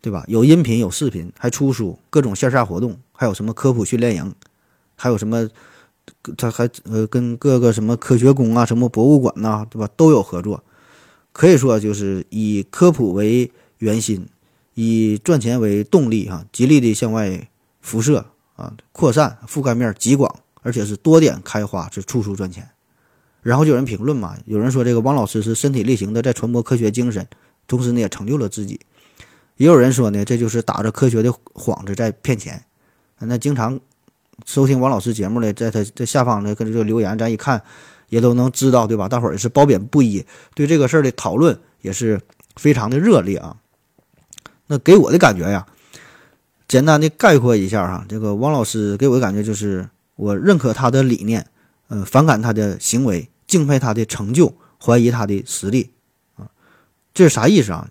[0.00, 0.24] 对吧？
[0.28, 4.34] 有音频，有视频，还出书，各种线下活动，还有什么科普训练营，
[4.96, 5.48] 还有什么。
[6.36, 10.64] 他还呃跟各个什么科学宫啊、什么博物馆呐，对吧，都有合作，
[11.32, 14.26] 可以说就是以科普为圆心，
[14.74, 17.48] 以赚钱为动力哈，极力的向外
[17.80, 18.26] 辐射
[18.56, 22.68] 啊，扩散覆盖面极广，而且是多点开花，是处处赚钱。
[23.42, 27.26] 然后就有人评论嘛，有人说这个王老师是身体力行的在传播科学精神，
[27.68, 28.80] 同时呢也成就了自己。
[29.56, 32.64] 也有人说呢，这就是打着科学的幌子在骗钱。
[33.18, 33.78] 那经常。
[34.46, 37.62] 收听王老师节目的，在他在下方的跟这个留言，咱一看
[38.08, 39.08] 也都能知道，对吧？
[39.08, 40.24] 大伙儿也是褒贬不一，
[40.54, 42.20] 对这个事儿的讨论也是
[42.56, 43.58] 非常的热烈啊。
[44.66, 45.64] 那给我的感觉呀，
[46.66, 51.46] 简单的概括一下哈，这个王老师给我的感觉就是，我认可他的理念，
[51.86, 55.90] 呃，反感他的行为，敬佩他的成就，怀疑他的实力
[56.36, 56.48] 啊。
[57.12, 57.90] 这是啥意思啊？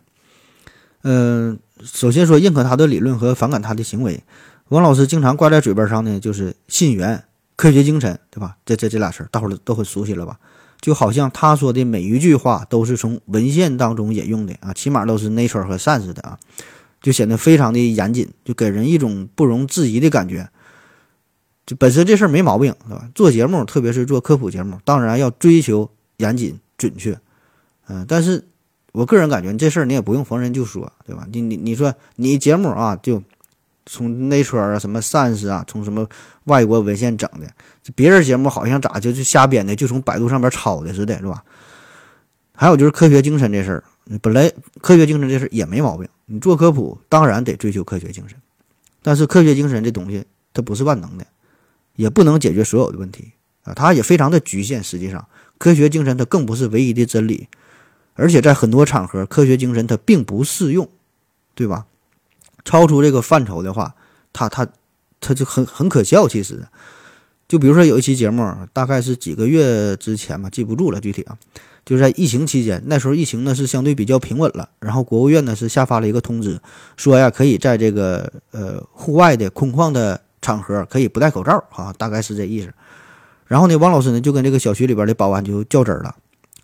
[1.03, 4.23] 嗯，首先说认可他的理论和反感他的行为。
[4.69, 7.23] 王老师经常挂在嘴边上呢，就是信源、
[7.55, 8.57] 科学精神，对吧？
[8.65, 10.39] 这这这俩词，大伙儿都很熟悉了吧？
[10.79, 16.39] 就好像他说的每一句话都是从文献当中引用的啊，起码都是 Nature 和 Science 的啊，
[17.03, 20.49] 就显得非常的严谨，就给人一种不容置疑的感觉。
[21.65, 23.09] 就本身这事儿没毛病，对吧？
[23.13, 27.17] 做节目，特别是做科普节目，当然要追求严谨准确，
[27.87, 28.43] 嗯，但是
[28.91, 31.27] 我个人感觉这事儿你也不用逢人就说，对吧？
[31.31, 33.21] 你你你说你节目啊就。
[33.87, 36.07] 从内圈啊，什么 Science 啊，从什么
[36.43, 37.51] 外国文献整的，
[37.95, 41.43] 别人节目好像咋就就瞎编的，就从百度上边抄的似的，是吧？
[42.53, 43.83] 还有就是科学精神这事儿，
[44.21, 44.49] 本来
[44.81, 48.37] 科学精神这事儿也没毛病，你做科普当然得追求科学精神，
[49.01, 51.25] 但是科学精神这东西它不是万能的，
[51.95, 53.31] 也不能解决所有的问题
[53.63, 54.83] 啊，它也非常的局限。
[54.83, 55.27] 实际上，
[55.57, 57.47] 科学精神它更不是唯一的真理，
[58.13, 60.89] 而且在很多场合，科学精神它并不适用，
[61.53, 61.85] 对吧？
[62.63, 63.95] 超出这个范畴的话，
[64.31, 64.67] 他他
[65.19, 66.27] 他就很很可笑。
[66.27, 66.67] 其实，
[67.47, 71.37] 就比如说有一期节目，大概是几个月之前吧，记不住了具体啊。
[71.83, 76.61] 就在疫情期间，那时候疫情呢是相对比较平稳了，然后国务院呢是下发了一个通知，
[76.95, 82.73] 说呀可以在这个呃户外的空旷的场合可以不戴口罩啊，大概是这意思。
[83.47, 86.15] 然后呢，王老师呢就跟这个小区里边的保安就较真了。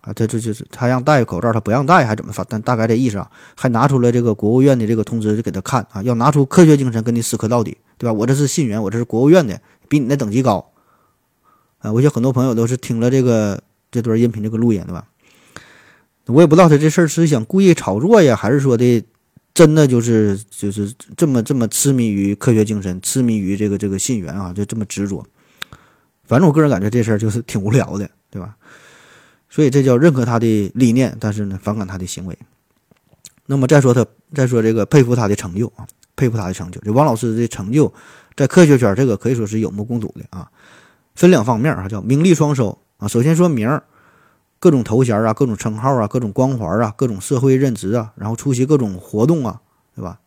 [0.02, 2.42] 啊，这这就是他让戴口罩，他不让戴，还怎么发？
[2.48, 8.14] 但大概这意思啊，还拿出了这个国务院的这个通知，就给他看啊，要拿出科学精神跟你死磕到底，对吧？
[8.14, 9.60] 我这是信源，我这是国务院的，
[9.90, 10.72] 比你那等级高
[11.80, 11.92] 啊！
[11.92, 13.62] 我想很多朋友都是听了这个
[13.92, 15.06] 这段音频这个录音，对吧？
[16.28, 19.04] 我也不知道他这事儿是想故意炒作呀，还是说的
[19.58, 25.26] 真的就是就是这么这么痴迷于科学精神，痴迷于这个这个信源啊，就这么执着。
[26.26, 28.56] 反正我个人感觉这事儿就是挺无聊的，对吧？
[29.50, 32.38] 所以这叫认可他的理念，但是呢，反感他的行为。
[33.48, 36.80] 那么再说他，再说这个佩服他的成就啊，佩服他的成就。
[36.82, 37.92] 这王老师的成就，
[38.36, 40.48] 在科学圈这个可以说是有目共睹的啊。
[41.16, 43.08] 分两方面啊，叫名利双收啊。
[43.08, 43.84] 首先说名儿，
[44.60, 49.62] 各种头衔啊，各种称号啊，各种光环啊，各种社会任职啊，然后出席各种活动啊，
[49.96, 50.20] 对吧？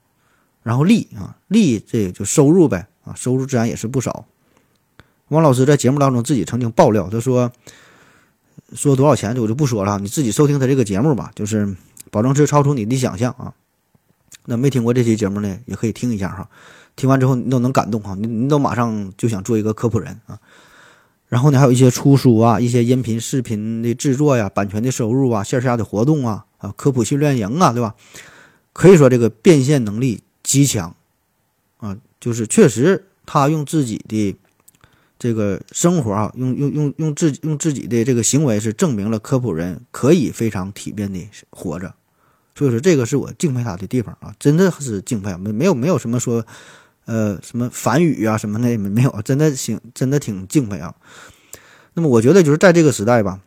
[0.62, 4.27] 然后利啊，利这就收入呗啊，收入自然也是不少。
[5.29, 7.51] 王老师在节目当中自己曾经爆料，他说。
[8.77, 11.75] 说多少钱我就不说了，你自己收听他这个节目吧，就是
[12.09, 13.53] 保证是超出你的想象啊。
[14.45, 16.49] 那没听过这期节目呢，也可以听一下哈。
[16.95, 20.38] 听完之后你都能感动哈，你你都马上就想做一个科普人啊。
[21.31, 27.95] 然后呢，还有一些出书啊，一些音频视频的制作呀，版权的收入啊，线下的活动啊，啊，科普训练营啊，对吧？
[28.75, 30.95] 可以说这个变现能力极强
[31.79, 34.37] 啊，就是确实他用自己的。
[35.23, 41.95] 这个生活啊，用用用用自用自己的这个行为是证明了科普人可以非常体面的活着，
[42.55, 46.47] 所以说这个是我敬佩他的地方啊，真的是敬佩，没没有没有什么说，
[47.06, 50.94] 呃，什么反语啊什么的没有，真的挺真的挺敬佩啊。
[51.94, 53.40] 那么我觉得就是在这个时代吧，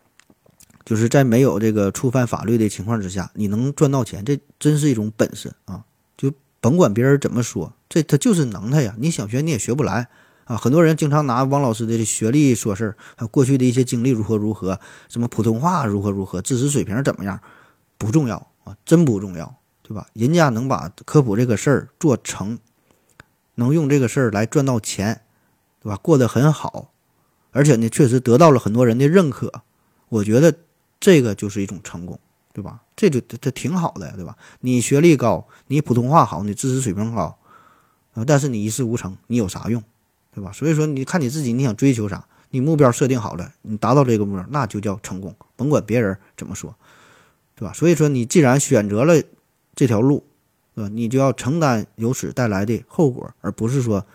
[0.83, 5.85] 就是在没有这个触犯法律的情况之下，你能赚到钱，这真是一种本事啊！
[6.17, 10.09] 就甭管别人怎么说，这他就是能耐呀，你想学你也学不来。
[10.45, 17.39] 啊，很多人经常拿王老师的学历说事儿，过去的一些经历如何如何，什么普通话如何如何，知识水平怎么样，
[17.97, 18.35] 不重要
[18.65, 20.05] 啊，真不重要，对吧？
[20.11, 22.59] 人家能把科普这个事儿做成，
[23.55, 25.21] 能用这个事儿来赚到钱，
[25.81, 25.97] 对吧？
[25.97, 26.91] 过得很好，
[27.51, 29.63] 而且呢，确实得到了很多人的认可。
[30.09, 30.53] 我觉得
[30.99, 32.19] 这个就是一种成功，
[32.53, 32.81] 对吧？
[32.95, 34.37] 这就这挺好的呀，对吧？
[34.59, 37.37] 你学历高，你普通话好，你知识水平高，
[38.13, 39.83] 啊，但是你一事无成，你有啥用，
[40.33, 40.51] 对吧？
[40.51, 42.27] 所以说，你看你自己，你想追求啥？
[42.51, 46.75] 你目标设定好了，你达到这个目标，那就叫成功，甭管别人怎么说，
[47.55, 47.73] 对吧？
[47.73, 49.21] 所以说，你既然选择了
[49.75, 50.23] 这条路，
[50.75, 50.89] 对吧？
[50.93, 54.05] 你就要承担由此带来的后果，而不是说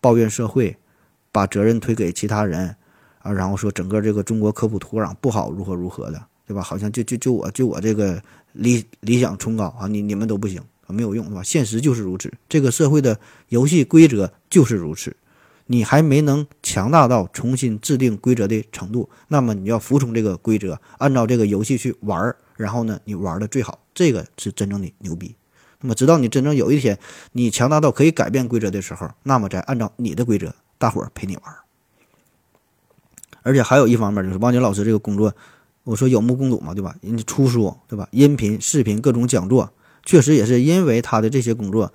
[0.00, 0.76] 抱怨社会，
[1.30, 2.74] 把责任推给其他人，
[3.20, 6.62] 啊，然后说整个这个中国科普土壤不好，如何如何的，对吧？
[6.62, 11.42] 好像就就就我就我这个理理想崇高啊，你你们都不行，没有用，对吧？
[11.42, 15.16] 现实就是如此，这个社会的游戏规则就是如此。
[15.66, 25.34] 你还没能强大到重新制定规则的程度，那么你要服从这个规则，按照这个游戏去玩儿，然后呢，你玩的最好，这个是真正的牛逼。
[25.84, 26.98] 那么，直到你真正有一天
[27.32, 31.44] 你强大到可以改变规则的时候，那么再按照你的规则，大伙儿陪你玩。
[33.42, 35.34] 而且还有一方面就是王杰老师这个工作，
[35.84, 36.96] 我说有目共睹嘛，对吧？
[37.02, 38.08] 人家出书，对吧？
[38.12, 39.72] 音频、视频各种讲座，
[40.04, 41.92] 确实也是因为他的这些工作，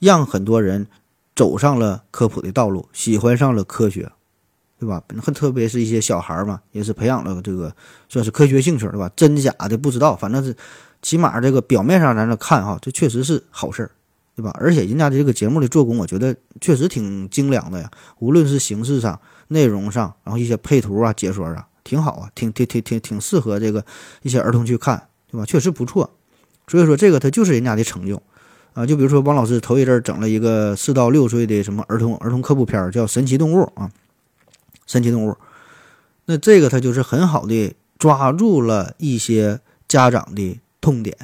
[0.00, 0.86] 让很多人。
[1.34, 4.10] 走上了科普的道路，喜欢上了科学，
[4.78, 5.02] 对吧？
[5.22, 7.74] 很特别是一些小孩嘛，也是培养了这个
[8.08, 9.10] 算是科学兴趣，对吧？
[9.16, 10.54] 真假的不知道，反正是
[11.02, 13.90] 起码这个表面上咱这看哈，这确实是好事儿，
[14.34, 14.54] 对吧？
[14.58, 17.90] 而且人家的这个节目的做工，我觉得确实挺精良的呀。
[18.18, 23.84] 无论是形式上、内容上，然后一些配图啊、解说啊，挺好啊，挺挺挺挺挺适合这个
[24.22, 25.44] 一些儿童去看，对吧？
[25.46, 26.10] 确实不错。
[26.68, 28.20] 所以说，这个它就是人家的成就。
[28.74, 33.88] 啊，就比如说王老师头一阵儿整了一个四到六岁的什么儿童儿童科普片儿，叫《神奇动物》啊，
[34.86, 35.30] 《神奇动物》。
[36.26, 41.16] 那这个他就是很好的抓住了一些家长的痛点，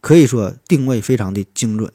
[0.00, 1.90] 可以说定位非常的精准，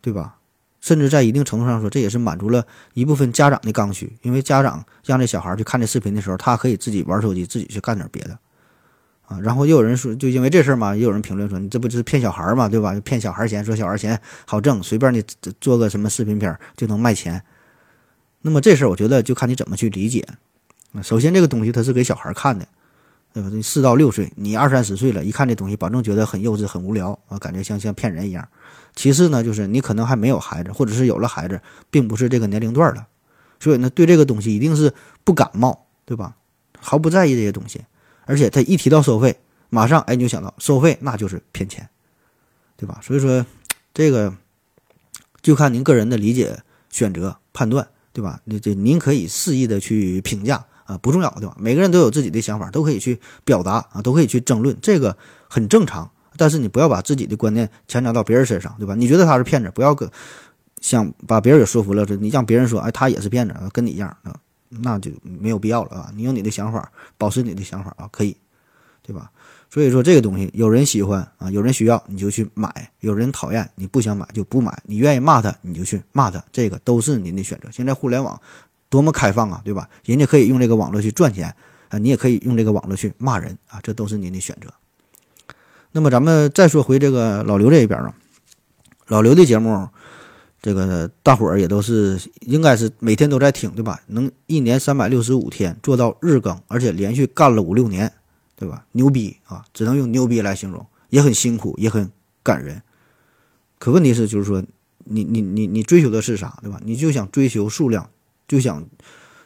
[0.00, 0.36] 对吧？
[0.80, 8.38] 甚至在一定程度上说，这也是满足了一部分家长的刚需，因为家长让这小孩去看这视频的时候，他可以自己玩手机，自己去干点别的。
[9.26, 12.94] 啊，然后又有人说，就因为这事儿嘛，也有人评论说，你这不就是骗小孩嘛，对吧？
[13.00, 15.24] 骗小孩钱，说小孩钱好挣，随便你
[15.60, 17.42] 做个什么视频片就能卖钱。
[18.46, 20.24] 那么这事儿，我觉得就看你怎么去理解。
[21.02, 22.64] 首先，这个东西它是给小孩看的，
[23.32, 23.50] 对吧？
[23.60, 28.48] 四到六岁，你二三十岁了，一看这东西，保证觉得很幼稚、很无聊啊，感觉像像骗人一样。
[28.94, 33.04] 其次呢，就是你可能还没有孩子，或者是有了孩子，并不是这个年龄段的，
[33.58, 36.36] 所以呢，对这个东西一定是不感冒，对吧？
[36.78, 37.80] 毫不在意这些东西。
[38.26, 41.88] 而且他一提到收费，马上哎你就想到收费那就是骗钱，
[42.76, 43.00] 对吧？
[43.02, 43.44] 所以说
[43.92, 44.32] 这个
[45.42, 46.56] 就看您个人的理解、
[46.90, 48.40] 选择、判断，对吧？
[48.44, 51.54] 你这您可以肆意的去评价啊，不重要，对吧？
[51.60, 55.14] 每个人都有自己的想法，都可以去表达啊，都可以去争论，这个
[55.50, 56.10] 很正常。
[56.38, 58.94] 但是你不要把自己的观念强加到别人身上，对吧？
[58.94, 60.10] 你觉得他是骗子，不要跟
[60.80, 64.34] 想把别人也说服了，你让别人说哎他也是骗子，跟你一样啊。
[64.68, 66.10] 那就没有必要了啊！
[66.14, 68.36] 你有你的想法，保持你的想法啊，可以，
[69.00, 69.30] 对吧？
[69.76, 74.74] 所以说这个东西，有人喜欢啊，有人需要你就去买；有人讨厌，你不想买就不买。
[74.86, 77.68] 你愿意骂他，你就去骂他，这个都是您的选择。
[77.70, 78.40] 现在互联网
[78.88, 79.86] 多么开放啊，对吧？
[80.06, 81.54] 人家可以用这个网络去赚钱
[81.90, 84.72] 啊，你也可以用这个网络去骂人啊，这都是您的选择。
[85.92, 88.14] 那么咱们再说回这个老刘这一边啊，
[89.08, 89.86] 老刘的节目。
[90.62, 94.00] 这个大伙儿也都是应该是每天都在听，对吧？
[94.06, 98.10] 能一年三百六十五天做到日更，而且连续干了五六年，
[98.56, 98.86] 对吧？
[98.92, 99.64] 牛逼啊！
[99.74, 102.10] 只能用牛逼来形容，也很辛苦，也很
[102.42, 102.82] 感人。
[103.78, 104.64] 可问题是，就是说，
[105.04, 106.80] 你你你你追求的是啥，对吧？
[106.82, 108.08] 你就想追求数量，
[108.48, 108.82] 就想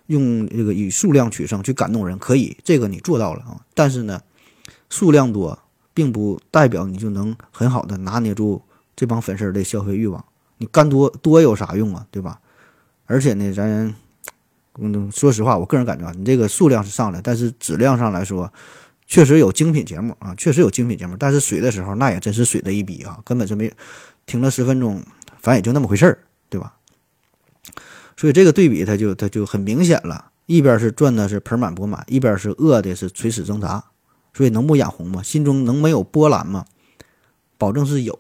[0.07, 3.61] 用这个以数量取胜去感动人，可以，这个你做到了啊。
[3.75, 4.23] 但是呢，
[4.89, 5.59] 数量多
[5.93, 8.63] 并不代表你就能很好的拿捏住
[8.95, 10.25] 这帮粉丝的消费欲望。
[10.59, 12.41] 你干多多有啥用啊，对吧？
[13.07, 13.93] 而且呢，咱
[14.79, 18.51] 嗯，说实话，我个人感觉啊，你这个数量是上来，但是质量上来说，
[19.11, 21.17] 确实有精品节目啊，确实有精品节目。
[21.19, 23.71] 但是水的时候，那也真是水的一笔啊，根本就没
[24.25, 25.03] 停了十分钟，
[25.41, 26.77] 反正也就那么回事儿，对吧？
[28.17, 33.83] 所以这个对比，它就它就很明显了，一边是赚的是盆满钵满，一边是饿的是垂死挣扎。
[34.33, 35.21] 所以能不眼红吗？
[35.25, 36.65] 心中能没有波澜吗？
[37.59, 38.17] 保证是有，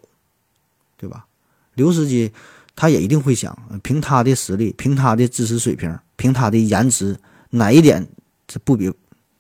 [0.97, 1.27] 对吧？
[1.75, 2.33] 刘司机，
[2.75, 7.17] 他也一定会想，凭他的实力，凭他的知识水平，凭他的颜值，
[7.51, 8.09] 哪一点
[8.49, 8.93] 这不比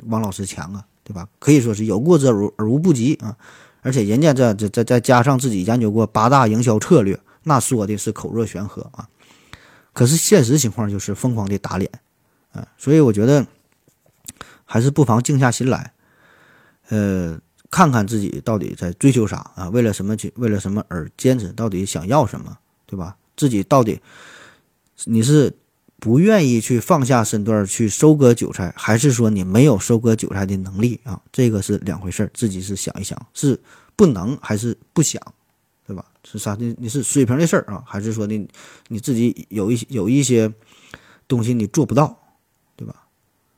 [0.04, 0.86] 王老师强啊？
[1.10, 1.28] 对吧？
[1.40, 3.36] 可以说是有过之而而无不及啊！
[3.82, 9.08] 而且人家这这再再加上自己研究过八大营销策略，那说的是口若悬河啊！
[9.92, 11.90] 可是现实情况就是疯狂的打脸，
[12.52, 12.68] 啊！
[12.78, 13.44] 所以我觉得
[14.64, 15.92] 还是不妨静下心来，
[16.90, 17.40] 呃。
[17.72, 19.68] 看看自己到底在追求啥啊？
[19.68, 20.32] 为了什么去？
[20.34, 21.52] 为了什么而坚持？
[21.52, 22.58] 到底想要什么？
[22.84, 23.16] 对吧？
[23.36, 24.00] 自己到底
[25.04, 25.56] 你是
[26.00, 31.20] 不愿意去放下身段去收割韭菜，还是说你没有收割韭菜的能力啊？
[31.30, 33.60] 这个是两回事儿，自己是想一想，是
[33.94, 35.22] 不能还是不想，
[35.86, 36.04] 对吧？
[36.24, 36.56] 是啥？
[36.58, 38.48] 你你是水平的事儿啊，还是说你
[38.88, 40.52] 你自己有一有一些
[41.28, 42.18] 东西你做不到，
[42.74, 42.94] 对吧？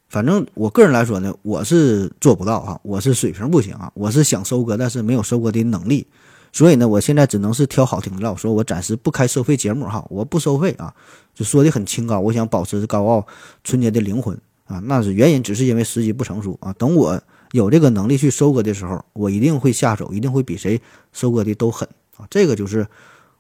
[0.09, 6.07] 反正我个人来说呢，我是做不到哈，我是水平不行啊，我是想收割，但是没有收割的能力。
[6.55, 8.31] 所以呢，我现在只能是挑好听的了。
[8.33, 10.95] 我说我暂时不开收费节目哈，我不收费啊，
[11.35, 12.21] 就说的很清高。
[12.21, 13.27] 我想保持高傲、
[13.65, 16.73] 纯洁的灵魂啊，那是原因，只是因为时机不成熟啊。
[16.75, 17.21] 等我
[17.53, 20.81] 有这个能力去收割的时候，我一定会下手，一定会比谁
[21.13, 22.27] 收割的都狠啊。
[22.31, 22.87] 这个就是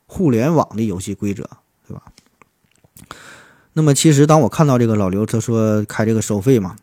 [0.06, 1.48] 互联网的游戏规则，
[1.86, 2.02] 对吧？
[3.72, 6.76] 那么其实当我看到这个老刘他说开这个收费嘛，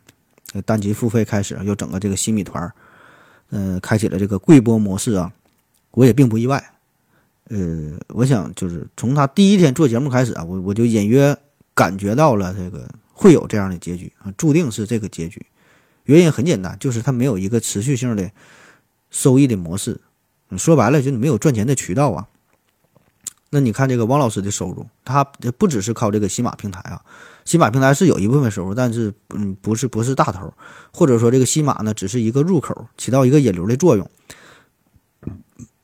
[0.64, 2.72] 单集付费开始又整个这个新米团，
[3.50, 5.32] 嗯，开启了这个贵播模式啊。
[5.92, 6.72] 我也并不意外，
[7.50, 11.36] 呃，我想就是从他第一天做节目开始啊，我我就隐约
[11.74, 15.44] 感觉到了这个会有这样的结局啊，注定是这个结局。
[16.04, 18.30] 原因很简单，就是他没有一个持续性的
[19.10, 20.00] 收益的模式，
[20.56, 22.28] 说白了就你没有赚钱的渠道啊。
[23.50, 25.24] 那你看这个汪老师的收入，他
[25.58, 27.02] 不只是靠这个喜马平台啊，
[27.44, 30.54] 喜马平台是有一部分收入，但是嗯，不是不是大头，
[30.92, 34.08] 或者说这个喜马呢，只是一个入口，起到一个引流的作用。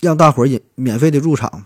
[0.01, 1.65] 让大伙儿也免费的入场，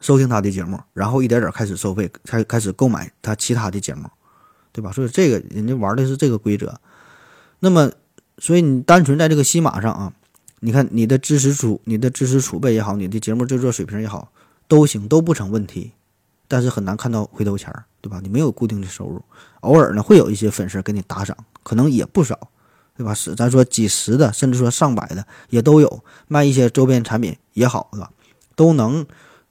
[0.00, 4.08] 收听他的节目，然后一点点开始收费，开开始购买他其他的节目，
[4.72, 4.92] 对吧？
[4.92, 6.80] 所以这个人家玩的是这个规则。
[7.60, 7.90] 那么，
[8.38, 10.12] 所以你单纯在这个西马上啊，
[10.60, 14.32] 你看你的知识储、你的知识储备也好，你的节目制作水平也好，
[14.68, 15.92] 都行，都不成问题。
[16.48, 18.20] 但是很难看到回头钱儿，对吧？
[18.22, 19.22] 你没有固定的收入，
[19.60, 22.50] 偶尔呢会有一些粉丝给你打赏，可能也不少。
[23.02, 23.12] 对吧？
[23.12, 28.12] 是咱说几十的，甚至说上百的也都有，卖一些周边产品也好，对吧？
[28.54, 29.04] 都能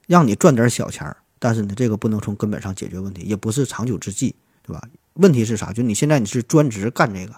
[0.06, 1.18] 让你赚点小钱儿。
[1.38, 4.82] 但是呢，这个不能从根本上解决问题，也不是长久之计，对吧？
[5.14, 5.70] 问题是啥？
[5.70, 7.34] 就你现在你是专职干这个，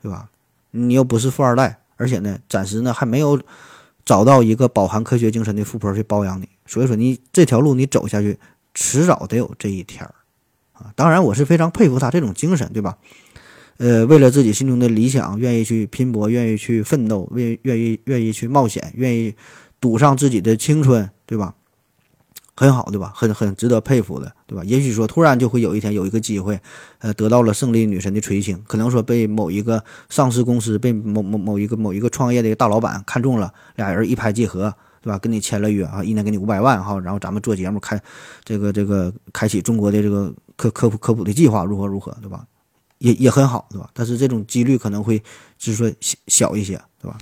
[0.00, 0.30] 对吧？
[0.70, 3.38] 你又不是富二代，而且呢，暂时呢还没有
[4.06, 6.48] 找到一个饱含科学精神的富婆去包养你。
[6.64, 8.38] 所以说，你这条路你走下去，
[8.72, 10.14] 迟早得有这一天儿
[10.72, 10.90] 啊！
[10.96, 12.96] 当然，我是非常佩服他这种精神，对吧？
[13.80, 19.34] 呃，为了自己心中的理想，愿意去拼搏，愿意去奋斗，愿愿意愿意去冒险，愿意
[19.80, 21.54] 赌上自己的青春，对吧？
[22.54, 23.10] 很好，对吧？
[23.16, 24.62] 很很值得佩服的，对吧？
[24.66, 26.60] 也许说突然就会有一天有一个机会，
[26.98, 35.18] 呃，得到了胜利女神的垂青，可能说被某一个上市公司，被某某某一个某一个创业的大老板看中了，俩人一拍即合，对吧？
[35.18, 37.98] 跟你签了约啊，一年给你五百万哈，然后咱们做节目开
[38.44, 42.44] 这个这个开启中国的这个科科普科普的计划，如何如何，对吧？
[43.00, 43.90] 也也很好，对吧？
[43.92, 45.18] 但是这种几率可能会
[45.58, 47.18] 就是说小小一些，对吧？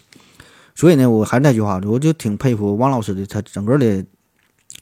[0.74, 4.04] 所以呢，我还是那句话，我就挺佩服汪老师的，他整个的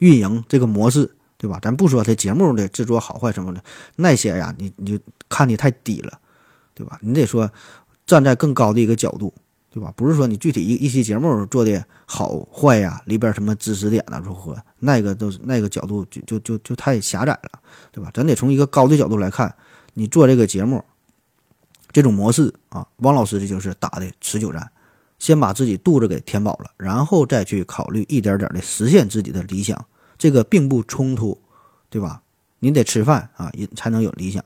[0.01, 1.59] 运营这个模式，对吧？
[1.61, 3.63] 咱不说他节目的制作好坏什么的，
[3.97, 6.19] 那些呀，你你就看的太低了，
[6.75, 6.99] 对吧？
[7.03, 7.51] 你得说
[8.07, 9.33] 站在更高的一个角度，
[9.71, 9.93] 对吧？
[9.97, 17.61] 不是说你具体一一期节目做的好坏呀，里边什么知识点啊如何，那个都是那个角度就就就就太狭窄了，
[17.93, 18.11] 对吧？
[18.15, 19.55] 咱得从一个高的角度来看。
[19.99, 20.85] 你做这个节目，
[21.91, 24.71] 这种模式啊，汪老师这就是打的持久战，
[25.19, 29.87] 先把自己肚子给填饱了，然后再去考虑一点点的实现自己的理想，
[30.19, 31.41] 这个并不冲突，
[31.89, 32.21] 对吧？
[32.59, 34.45] 你得吃饭啊，也才能有理想，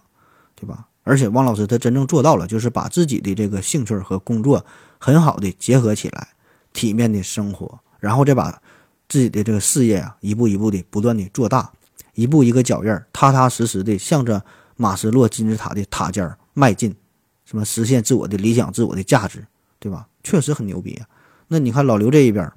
[0.54, 0.86] 对吧？
[1.02, 4.64] 而且汪老师他真正做到了，就是把自己的这个兴趣和工作
[4.98, 6.28] 很好的结合起来，
[6.72, 8.62] 体面的生活，然后再把
[9.08, 11.72] 自己的这个事业啊，一步一步的不断的做大，
[12.14, 14.44] 一步一个脚印儿，踏踏实实的向着。
[14.80, 16.96] 马斯洛金字塔的塔尖儿迈进，
[17.44, 19.46] 什么实现自我的理想、自我的价值，
[19.78, 20.06] 对吧？
[20.24, 21.04] 确实很牛逼啊！
[21.48, 22.50] 那你看老刘这一边，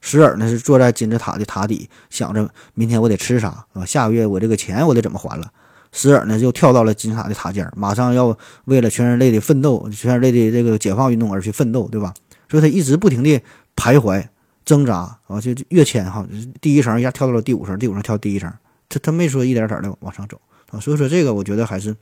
[0.00, 3.84] 时而呢是坐在金字塔的塔底，想着明天我得吃啥啊？
[3.84, 5.52] 下个月我这个钱我得怎么还了？
[5.92, 8.34] 时而呢又跳到了金字塔的塔尖，马上要
[8.64, 12.14] 为了全人类的奋斗、全人类的这个解放运动而去奋斗，对吧？
[12.48, 13.38] 所以他一直不停地
[13.76, 14.26] 徘徊、
[14.64, 16.26] 挣扎啊，就跃迁哈，
[16.58, 18.50] 第一层一下跳到了第五层，第五层跳第一层，
[18.88, 20.40] 他他没说一点点的往上走。
[20.70, 21.94] 啊，所以说这个我觉得还是，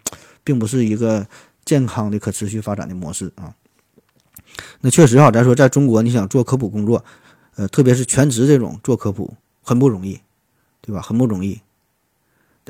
[0.45, 1.27] 并不是一个
[1.64, 3.55] 健康的可持续发展的模式啊。
[4.81, 7.05] 那确实哈，咱说在中国，你想做科普工作，
[7.57, 10.21] 呃，特别是全职这种做科普，很不容易，
[10.81, 11.01] 对吧？
[11.01, 11.61] 很不容易。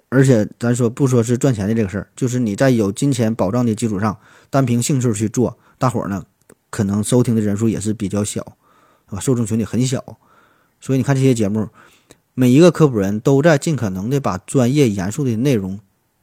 [0.09, 4.17] 而且咱说不说是赚钱的这个事儿，就是你在有金钱保障的基础上，
[4.51, 6.25] 单凭兴趣去做，大伙儿呢
[6.71, 8.57] 可能收听的人数也是比较小，
[9.07, 10.19] 啊，受众群体很小。
[10.81, 11.69] 所以你看这些节目，
[12.35, 15.81] 每一个科普人都在尽可能的把专业严肃的内容。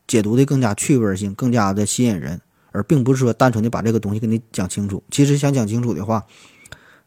[0.08, 2.40] 解读的更加趣味性，更加的吸引人，
[2.72, 5.04] 而并不是说单纯的把这个东西给你讲清楚。
[5.10, 6.24] 其实想讲清楚的话，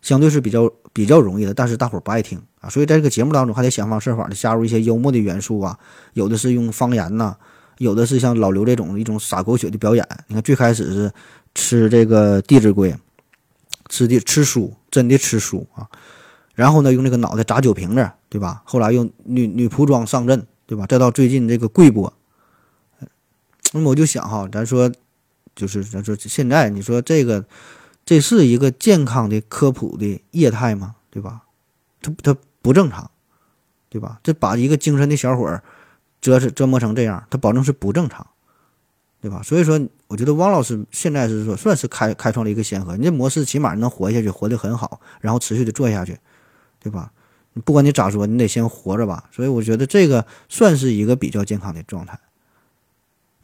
[0.02, 2.68] 相对是比较比较容易的，但是大伙儿不爱听啊。
[2.68, 5.78] 所以在这个节目当中，还得想方设法的加入一些幽默的元素啊，
[6.14, 7.36] 有的是用方言呐，
[7.78, 10.06] 有的是像老刘这种一种撒狗血的表演。
[10.26, 11.12] 你看最开始是
[11.54, 12.94] 吃这个地质龟，
[13.88, 15.86] 吃的吃书，真的吃书啊。
[16.54, 18.62] 然后呢，用这个脑袋砸酒瓶子，对吧？
[18.64, 20.84] 后来用女女仆装上阵，对吧？
[20.86, 22.12] 再到最近这个贵播，
[23.72, 24.90] 那么我就想哈，咱说
[25.54, 27.44] 就是咱说现在你说这个
[28.04, 30.96] 这是一个健康的科普的业态吗？
[31.10, 31.42] 对吧？
[32.00, 33.10] 它它不正常，
[33.88, 34.20] 对吧？
[34.22, 35.62] 这把一个精神的小伙儿
[36.20, 38.26] 折折磨成这样，他保证是不正常，
[39.20, 39.42] 对吧？
[39.42, 46.18] 所以说，我觉得汪老师现在是说算是开开创了一个先河，你这模式起码能活下去，活得很好，然后持续的做下去。
[46.80, 47.10] 对吧？
[47.64, 49.28] 不管你咋说，你得先活着吧。
[49.32, 52.16] 所以我觉得这个算是一个比较健康的状态。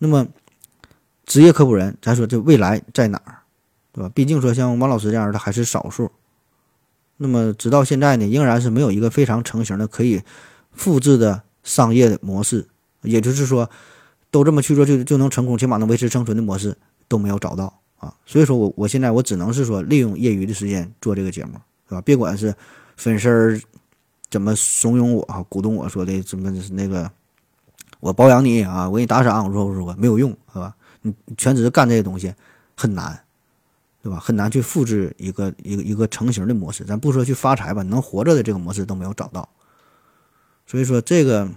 [0.07, 0.29] 那么，
[1.25, 3.39] 职业科普人，咱说这未来在哪儿，
[3.91, 4.11] 对吧？
[4.15, 6.13] 毕竟说像王老师这样的还是少数。
[7.17, 10.21] 那么直到现在呢，仍然是没有一个非常成型的可以
[10.73, 12.67] 复制的商业的模式。
[13.01, 13.71] 也就是说，
[14.31, 16.77] 都这么去做就就能成功，起码能维持生存的模式
[17.09, 18.13] 都没有找到啊。
[18.27, 21.53] 所以说我我现在我只能是说利用业余的时间做这个节目，
[21.89, 22.03] 是吧？
[22.03, 22.55] 别管是。
[22.99, 23.59] 粉丝儿
[24.29, 25.43] 怎么怂恿我啊？
[25.49, 27.11] 鼓动我说的怎么那个？
[28.05, 28.87] 我包养你啊！
[28.87, 30.77] 我给你打赏，我说我说没有用，是吧？
[31.01, 32.35] 你全职干这些东西
[32.77, 33.19] 很难，
[34.03, 34.21] 对吧？
[34.21, 36.85] 很难去复制一个一个一个成型的模式。
[36.85, 39.49] 咱不说去发财吧，能活着的这个模式都没有找到。
[40.67, 41.49] 所以说，这个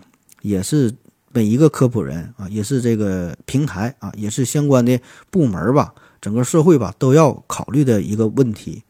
[0.42, 0.96] 也是
[1.34, 4.98] 每一个科普人啊，也是这个平台啊，也是相关的
[5.30, 8.84] 部门吧，整个社会吧都要考虑的一个问题。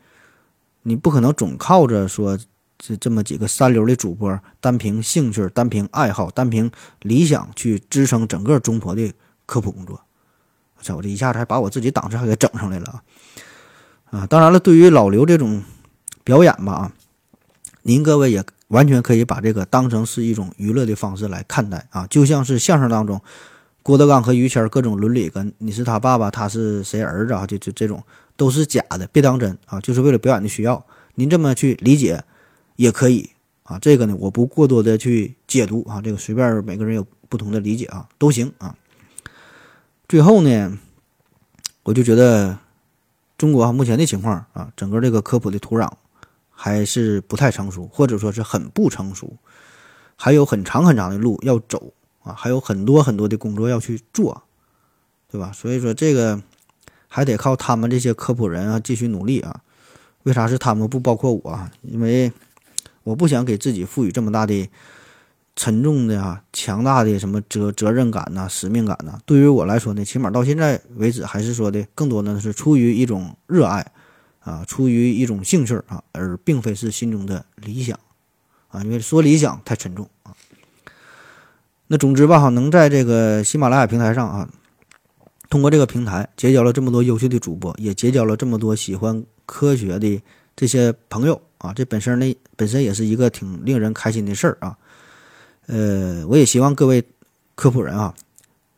[0.84, 2.38] 你不可能总靠着说
[2.78, 6.70] 这这么几个三流的主播，单凭兴趣、单凭爱好、单凭
[7.02, 9.12] 理想去支撑整个中国的
[9.46, 10.00] 科普工作。
[10.78, 10.96] 我操！
[10.96, 12.86] 我这一下子还把我自己档次还给整上来了
[14.12, 14.20] 啊！
[14.20, 15.64] 啊，当然了，对于老刘这种
[16.24, 16.94] 表演吧啊，
[17.82, 23.20] 您各位也完全可以把这个当成是一种娱乐的方式来看待啊，就像是相声当中
[23.82, 28.04] 郭德纲和于谦各种伦理，跟你是他爸爸，他是谁儿子啊，就就这种。
[28.36, 29.82] 都是假的，别当真啊！
[29.82, 32.24] 就是为了表演的需要，您这么去理解
[32.78, 33.30] 也可以
[33.64, 33.78] 啊。
[33.80, 38.74] 这个呢，我不过多的去解读啊，这个随便每个人有不同的理解啊，都行啊。
[40.08, 40.80] 最后呢，
[41.84, 42.58] 我就觉得
[43.38, 45.92] 中国目前的情况啊，整个这个科普的土壤
[46.50, 49.36] 还是不太成熟，或者说是很不成熟，
[50.16, 51.92] 还有很长很长的路要走
[52.24, 54.42] 啊，还有很多很多的工作要去做，
[55.30, 55.52] 对吧？
[55.52, 56.42] 所以说这个。
[57.10, 59.62] 还得靠他们这些科普人啊继续努力啊！
[60.24, 61.70] 为啥是他们不包括我？
[61.82, 62.30] 因为
[63.08, 64.68] 我不想给自己赋予这么大的
[65.56, 69.18] 沉重的啊强大的什么责责任感呐、使命感呐。
[69.26, 73.90] 对于我来说呢，起码到现在为止，还是说的更多呢是出于一种热爱
[74.42, 77.98] 啊，出于一种兴趣啊，而并非是心中的理想
[78.68, 78.84] 啊。
[78.84, 80.36] 因为说理想太沉重啊。
[81.88, 84.50] 那总之吧，哈，能在这个喜马拉雅平台上啊。
[85.50, 90.22] 通过这个平台结交了这么多优秀的主播，也结交了这么多喜欢科学的
[90.58, 94.78] 这些朋友啊，这本身呢本身也是一个挺令人开心的事儿啊。
[95.68, 97.04] 呃，我也希望各位
[97.56, 98.14] 科普人啊，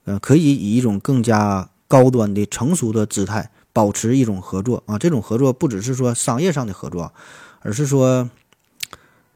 [0.05, 4.97] 呃，可以以一种更加高端的、成熟的姿态保持一种合作啊。
[4.97, 7.13] 这种合作不只是说商业上的合作，
[7.61, 8.29] 而是说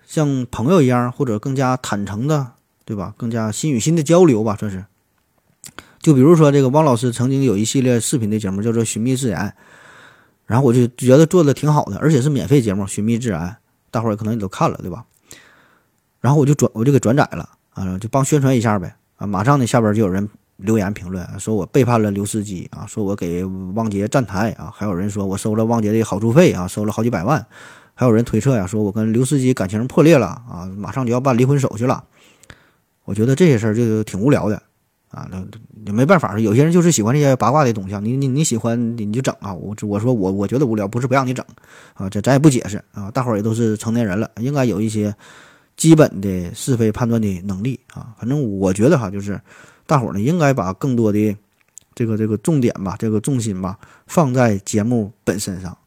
[0.08, 2.54] 像朋友一样，或者更加坦诚的，
[2.86, 3.14] 对吧？
[3.18, 4.86] 更加心与心的交流吧，算是。
[6.00, 9.50] 就比如说这个汪老师曾经有一系列视频的节目叫做《寻觅自然》，
[10.46, 13.50] 然后我就觉得做的挺好的，而且是免费节目《寻觅自然》，
[13.89, 15.06] 大伙儿可能也都看了，对吧？
[16.20, 19.28] 然后我就转我就给转载了啊，就帮宣传一下呗啊！
[19.28, 27.46] 马上呢下边就有人留言评论说我背叛了刘司机啊，说我给汪杰站台啊，还有人说我收了汪杰的好处费啊，收了好几百万，
[27.94, 32.04] 还有人推测呀说我跟刘司机感情破裂了啊，马上就要办离婚手续了。
[33.04, 34.64] 我觉得这些事儿就挺无聊的。
[35.14, 35.45] 啊，那
[35.86, 37.95] 也没办法，有些人就是喜欢这些八卦的东西。
[37.99, 41.45] 你你你喜欢你就整啊，我我说我我觉得无聊，不是不让你整
[41.93, 43.11] 啊，这咱也不解释啊。
[43.11, 45.16] 大伙儿也都是成年人了，应该有一些
[45.78, 48.16] 基本的是非判断的能力啊。
[48.18, 49.39] 反正我觉得哈，就是
[49.86, 51.38] 大伙儿呢应该把更多的
[51.93, 55.78] 这个这个重点吧，这个重心吧放在节目本身上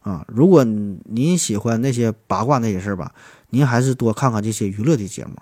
[0.00, 0.24] 啊。
[0.26, 3.12] 如果您喜欢那些八卦那些事儿吧，
[3.50, 5.36] 您还是多看看这些娱乐的节目，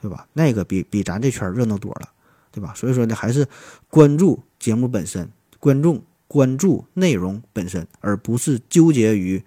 [0.00, 0.26] 对吧？
[0.32, 2.08] 那个比比咱这圈热闹多了。
[2.54, 2.72] 对吧？
[2.76, 3.48] 所以说呢，还是
[3.90, 5.28] 关注节目本身，
[5.58, 9.42] 关注关注内容本身，而不是纠结于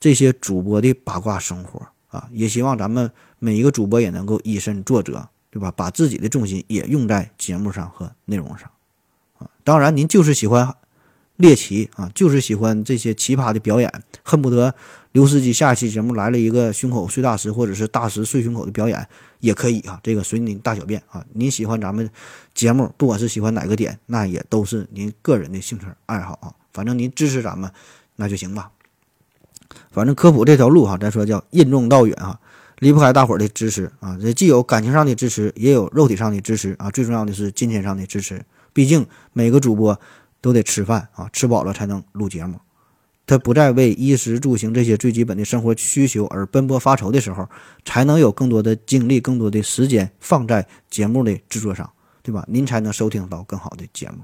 [0.00, 2.26] 这些主播的八卦生活啊！
[2.32, 5.70] 也希望咱们每一个主播也能够以身作则，对吧？
[5.70, 8.70] 把自己的重心也用在节目上和内容上
[9.38, 9.50] 啊！
[9.62, 10.74] 当然，您就是喜欢
[11.36, 14.74] 猎奇啊，就是喜欢这些奇葩的表演，恨不得
[15.12, 19.06] 刘司机下一期节目来了一个胸口碎大石或者是大石碎胸口的表演，
[19.42, 21.24] 也可以啊，这个随您大小便啊。
[21.32, 22.08] 您喜欢咱们
[22.54, 26.54] 节目，不管是喜欢哪个点，那也都是您个人的兴趣爱好啊。
[26.72, 27.70] 反正您支持咱们，
[28.14, 28.70] 那就行吧。
[29.90, 32.38] 反正科普这条路哈，咱说叫任重道远哈，
[32.78, 34.16] 离不开大伙儿的支持啊。
[34.20, 36.88] 这既有感情上的支持，也有肉体上的支持啊。
[36.90, 39.98] 最重要的是金钱上的支持，毕竟每个主播
[40.40, 42.60] 都得吃饭啊，吃饱了才能录节目。
[43.26, 47.48] 他不再为衣食住行这些最基本的生活需求而奔波发愁的时候，
[47.84, 51.88] 才能有更多的精力、更多的时间放在节目的制作上，
[52.22, 52.44] 对吧？
[52.48, 54.18] 您才能收听到更好的节目。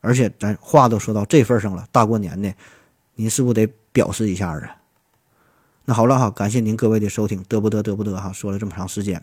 [0.00, 2.52] 而且咱话都说到这份上了，大过年的，
[3.14, 4.76] 您是不是得表示一下啊？
[5.84, 9.22] 那好了哈，感谢您各位的收听，得不得得不得哈，说了这么长时间，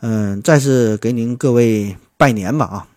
[0.00, 2.88] 嗯，再次给您各位拜年吧啊，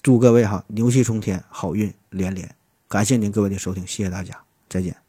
[0.00, 2.54] 祝各位哈牛气冲天，好运连连。
[2.90, 4.36] 感谢您各位的收听，谢谢大家，
[4.68, 4.99] 再见。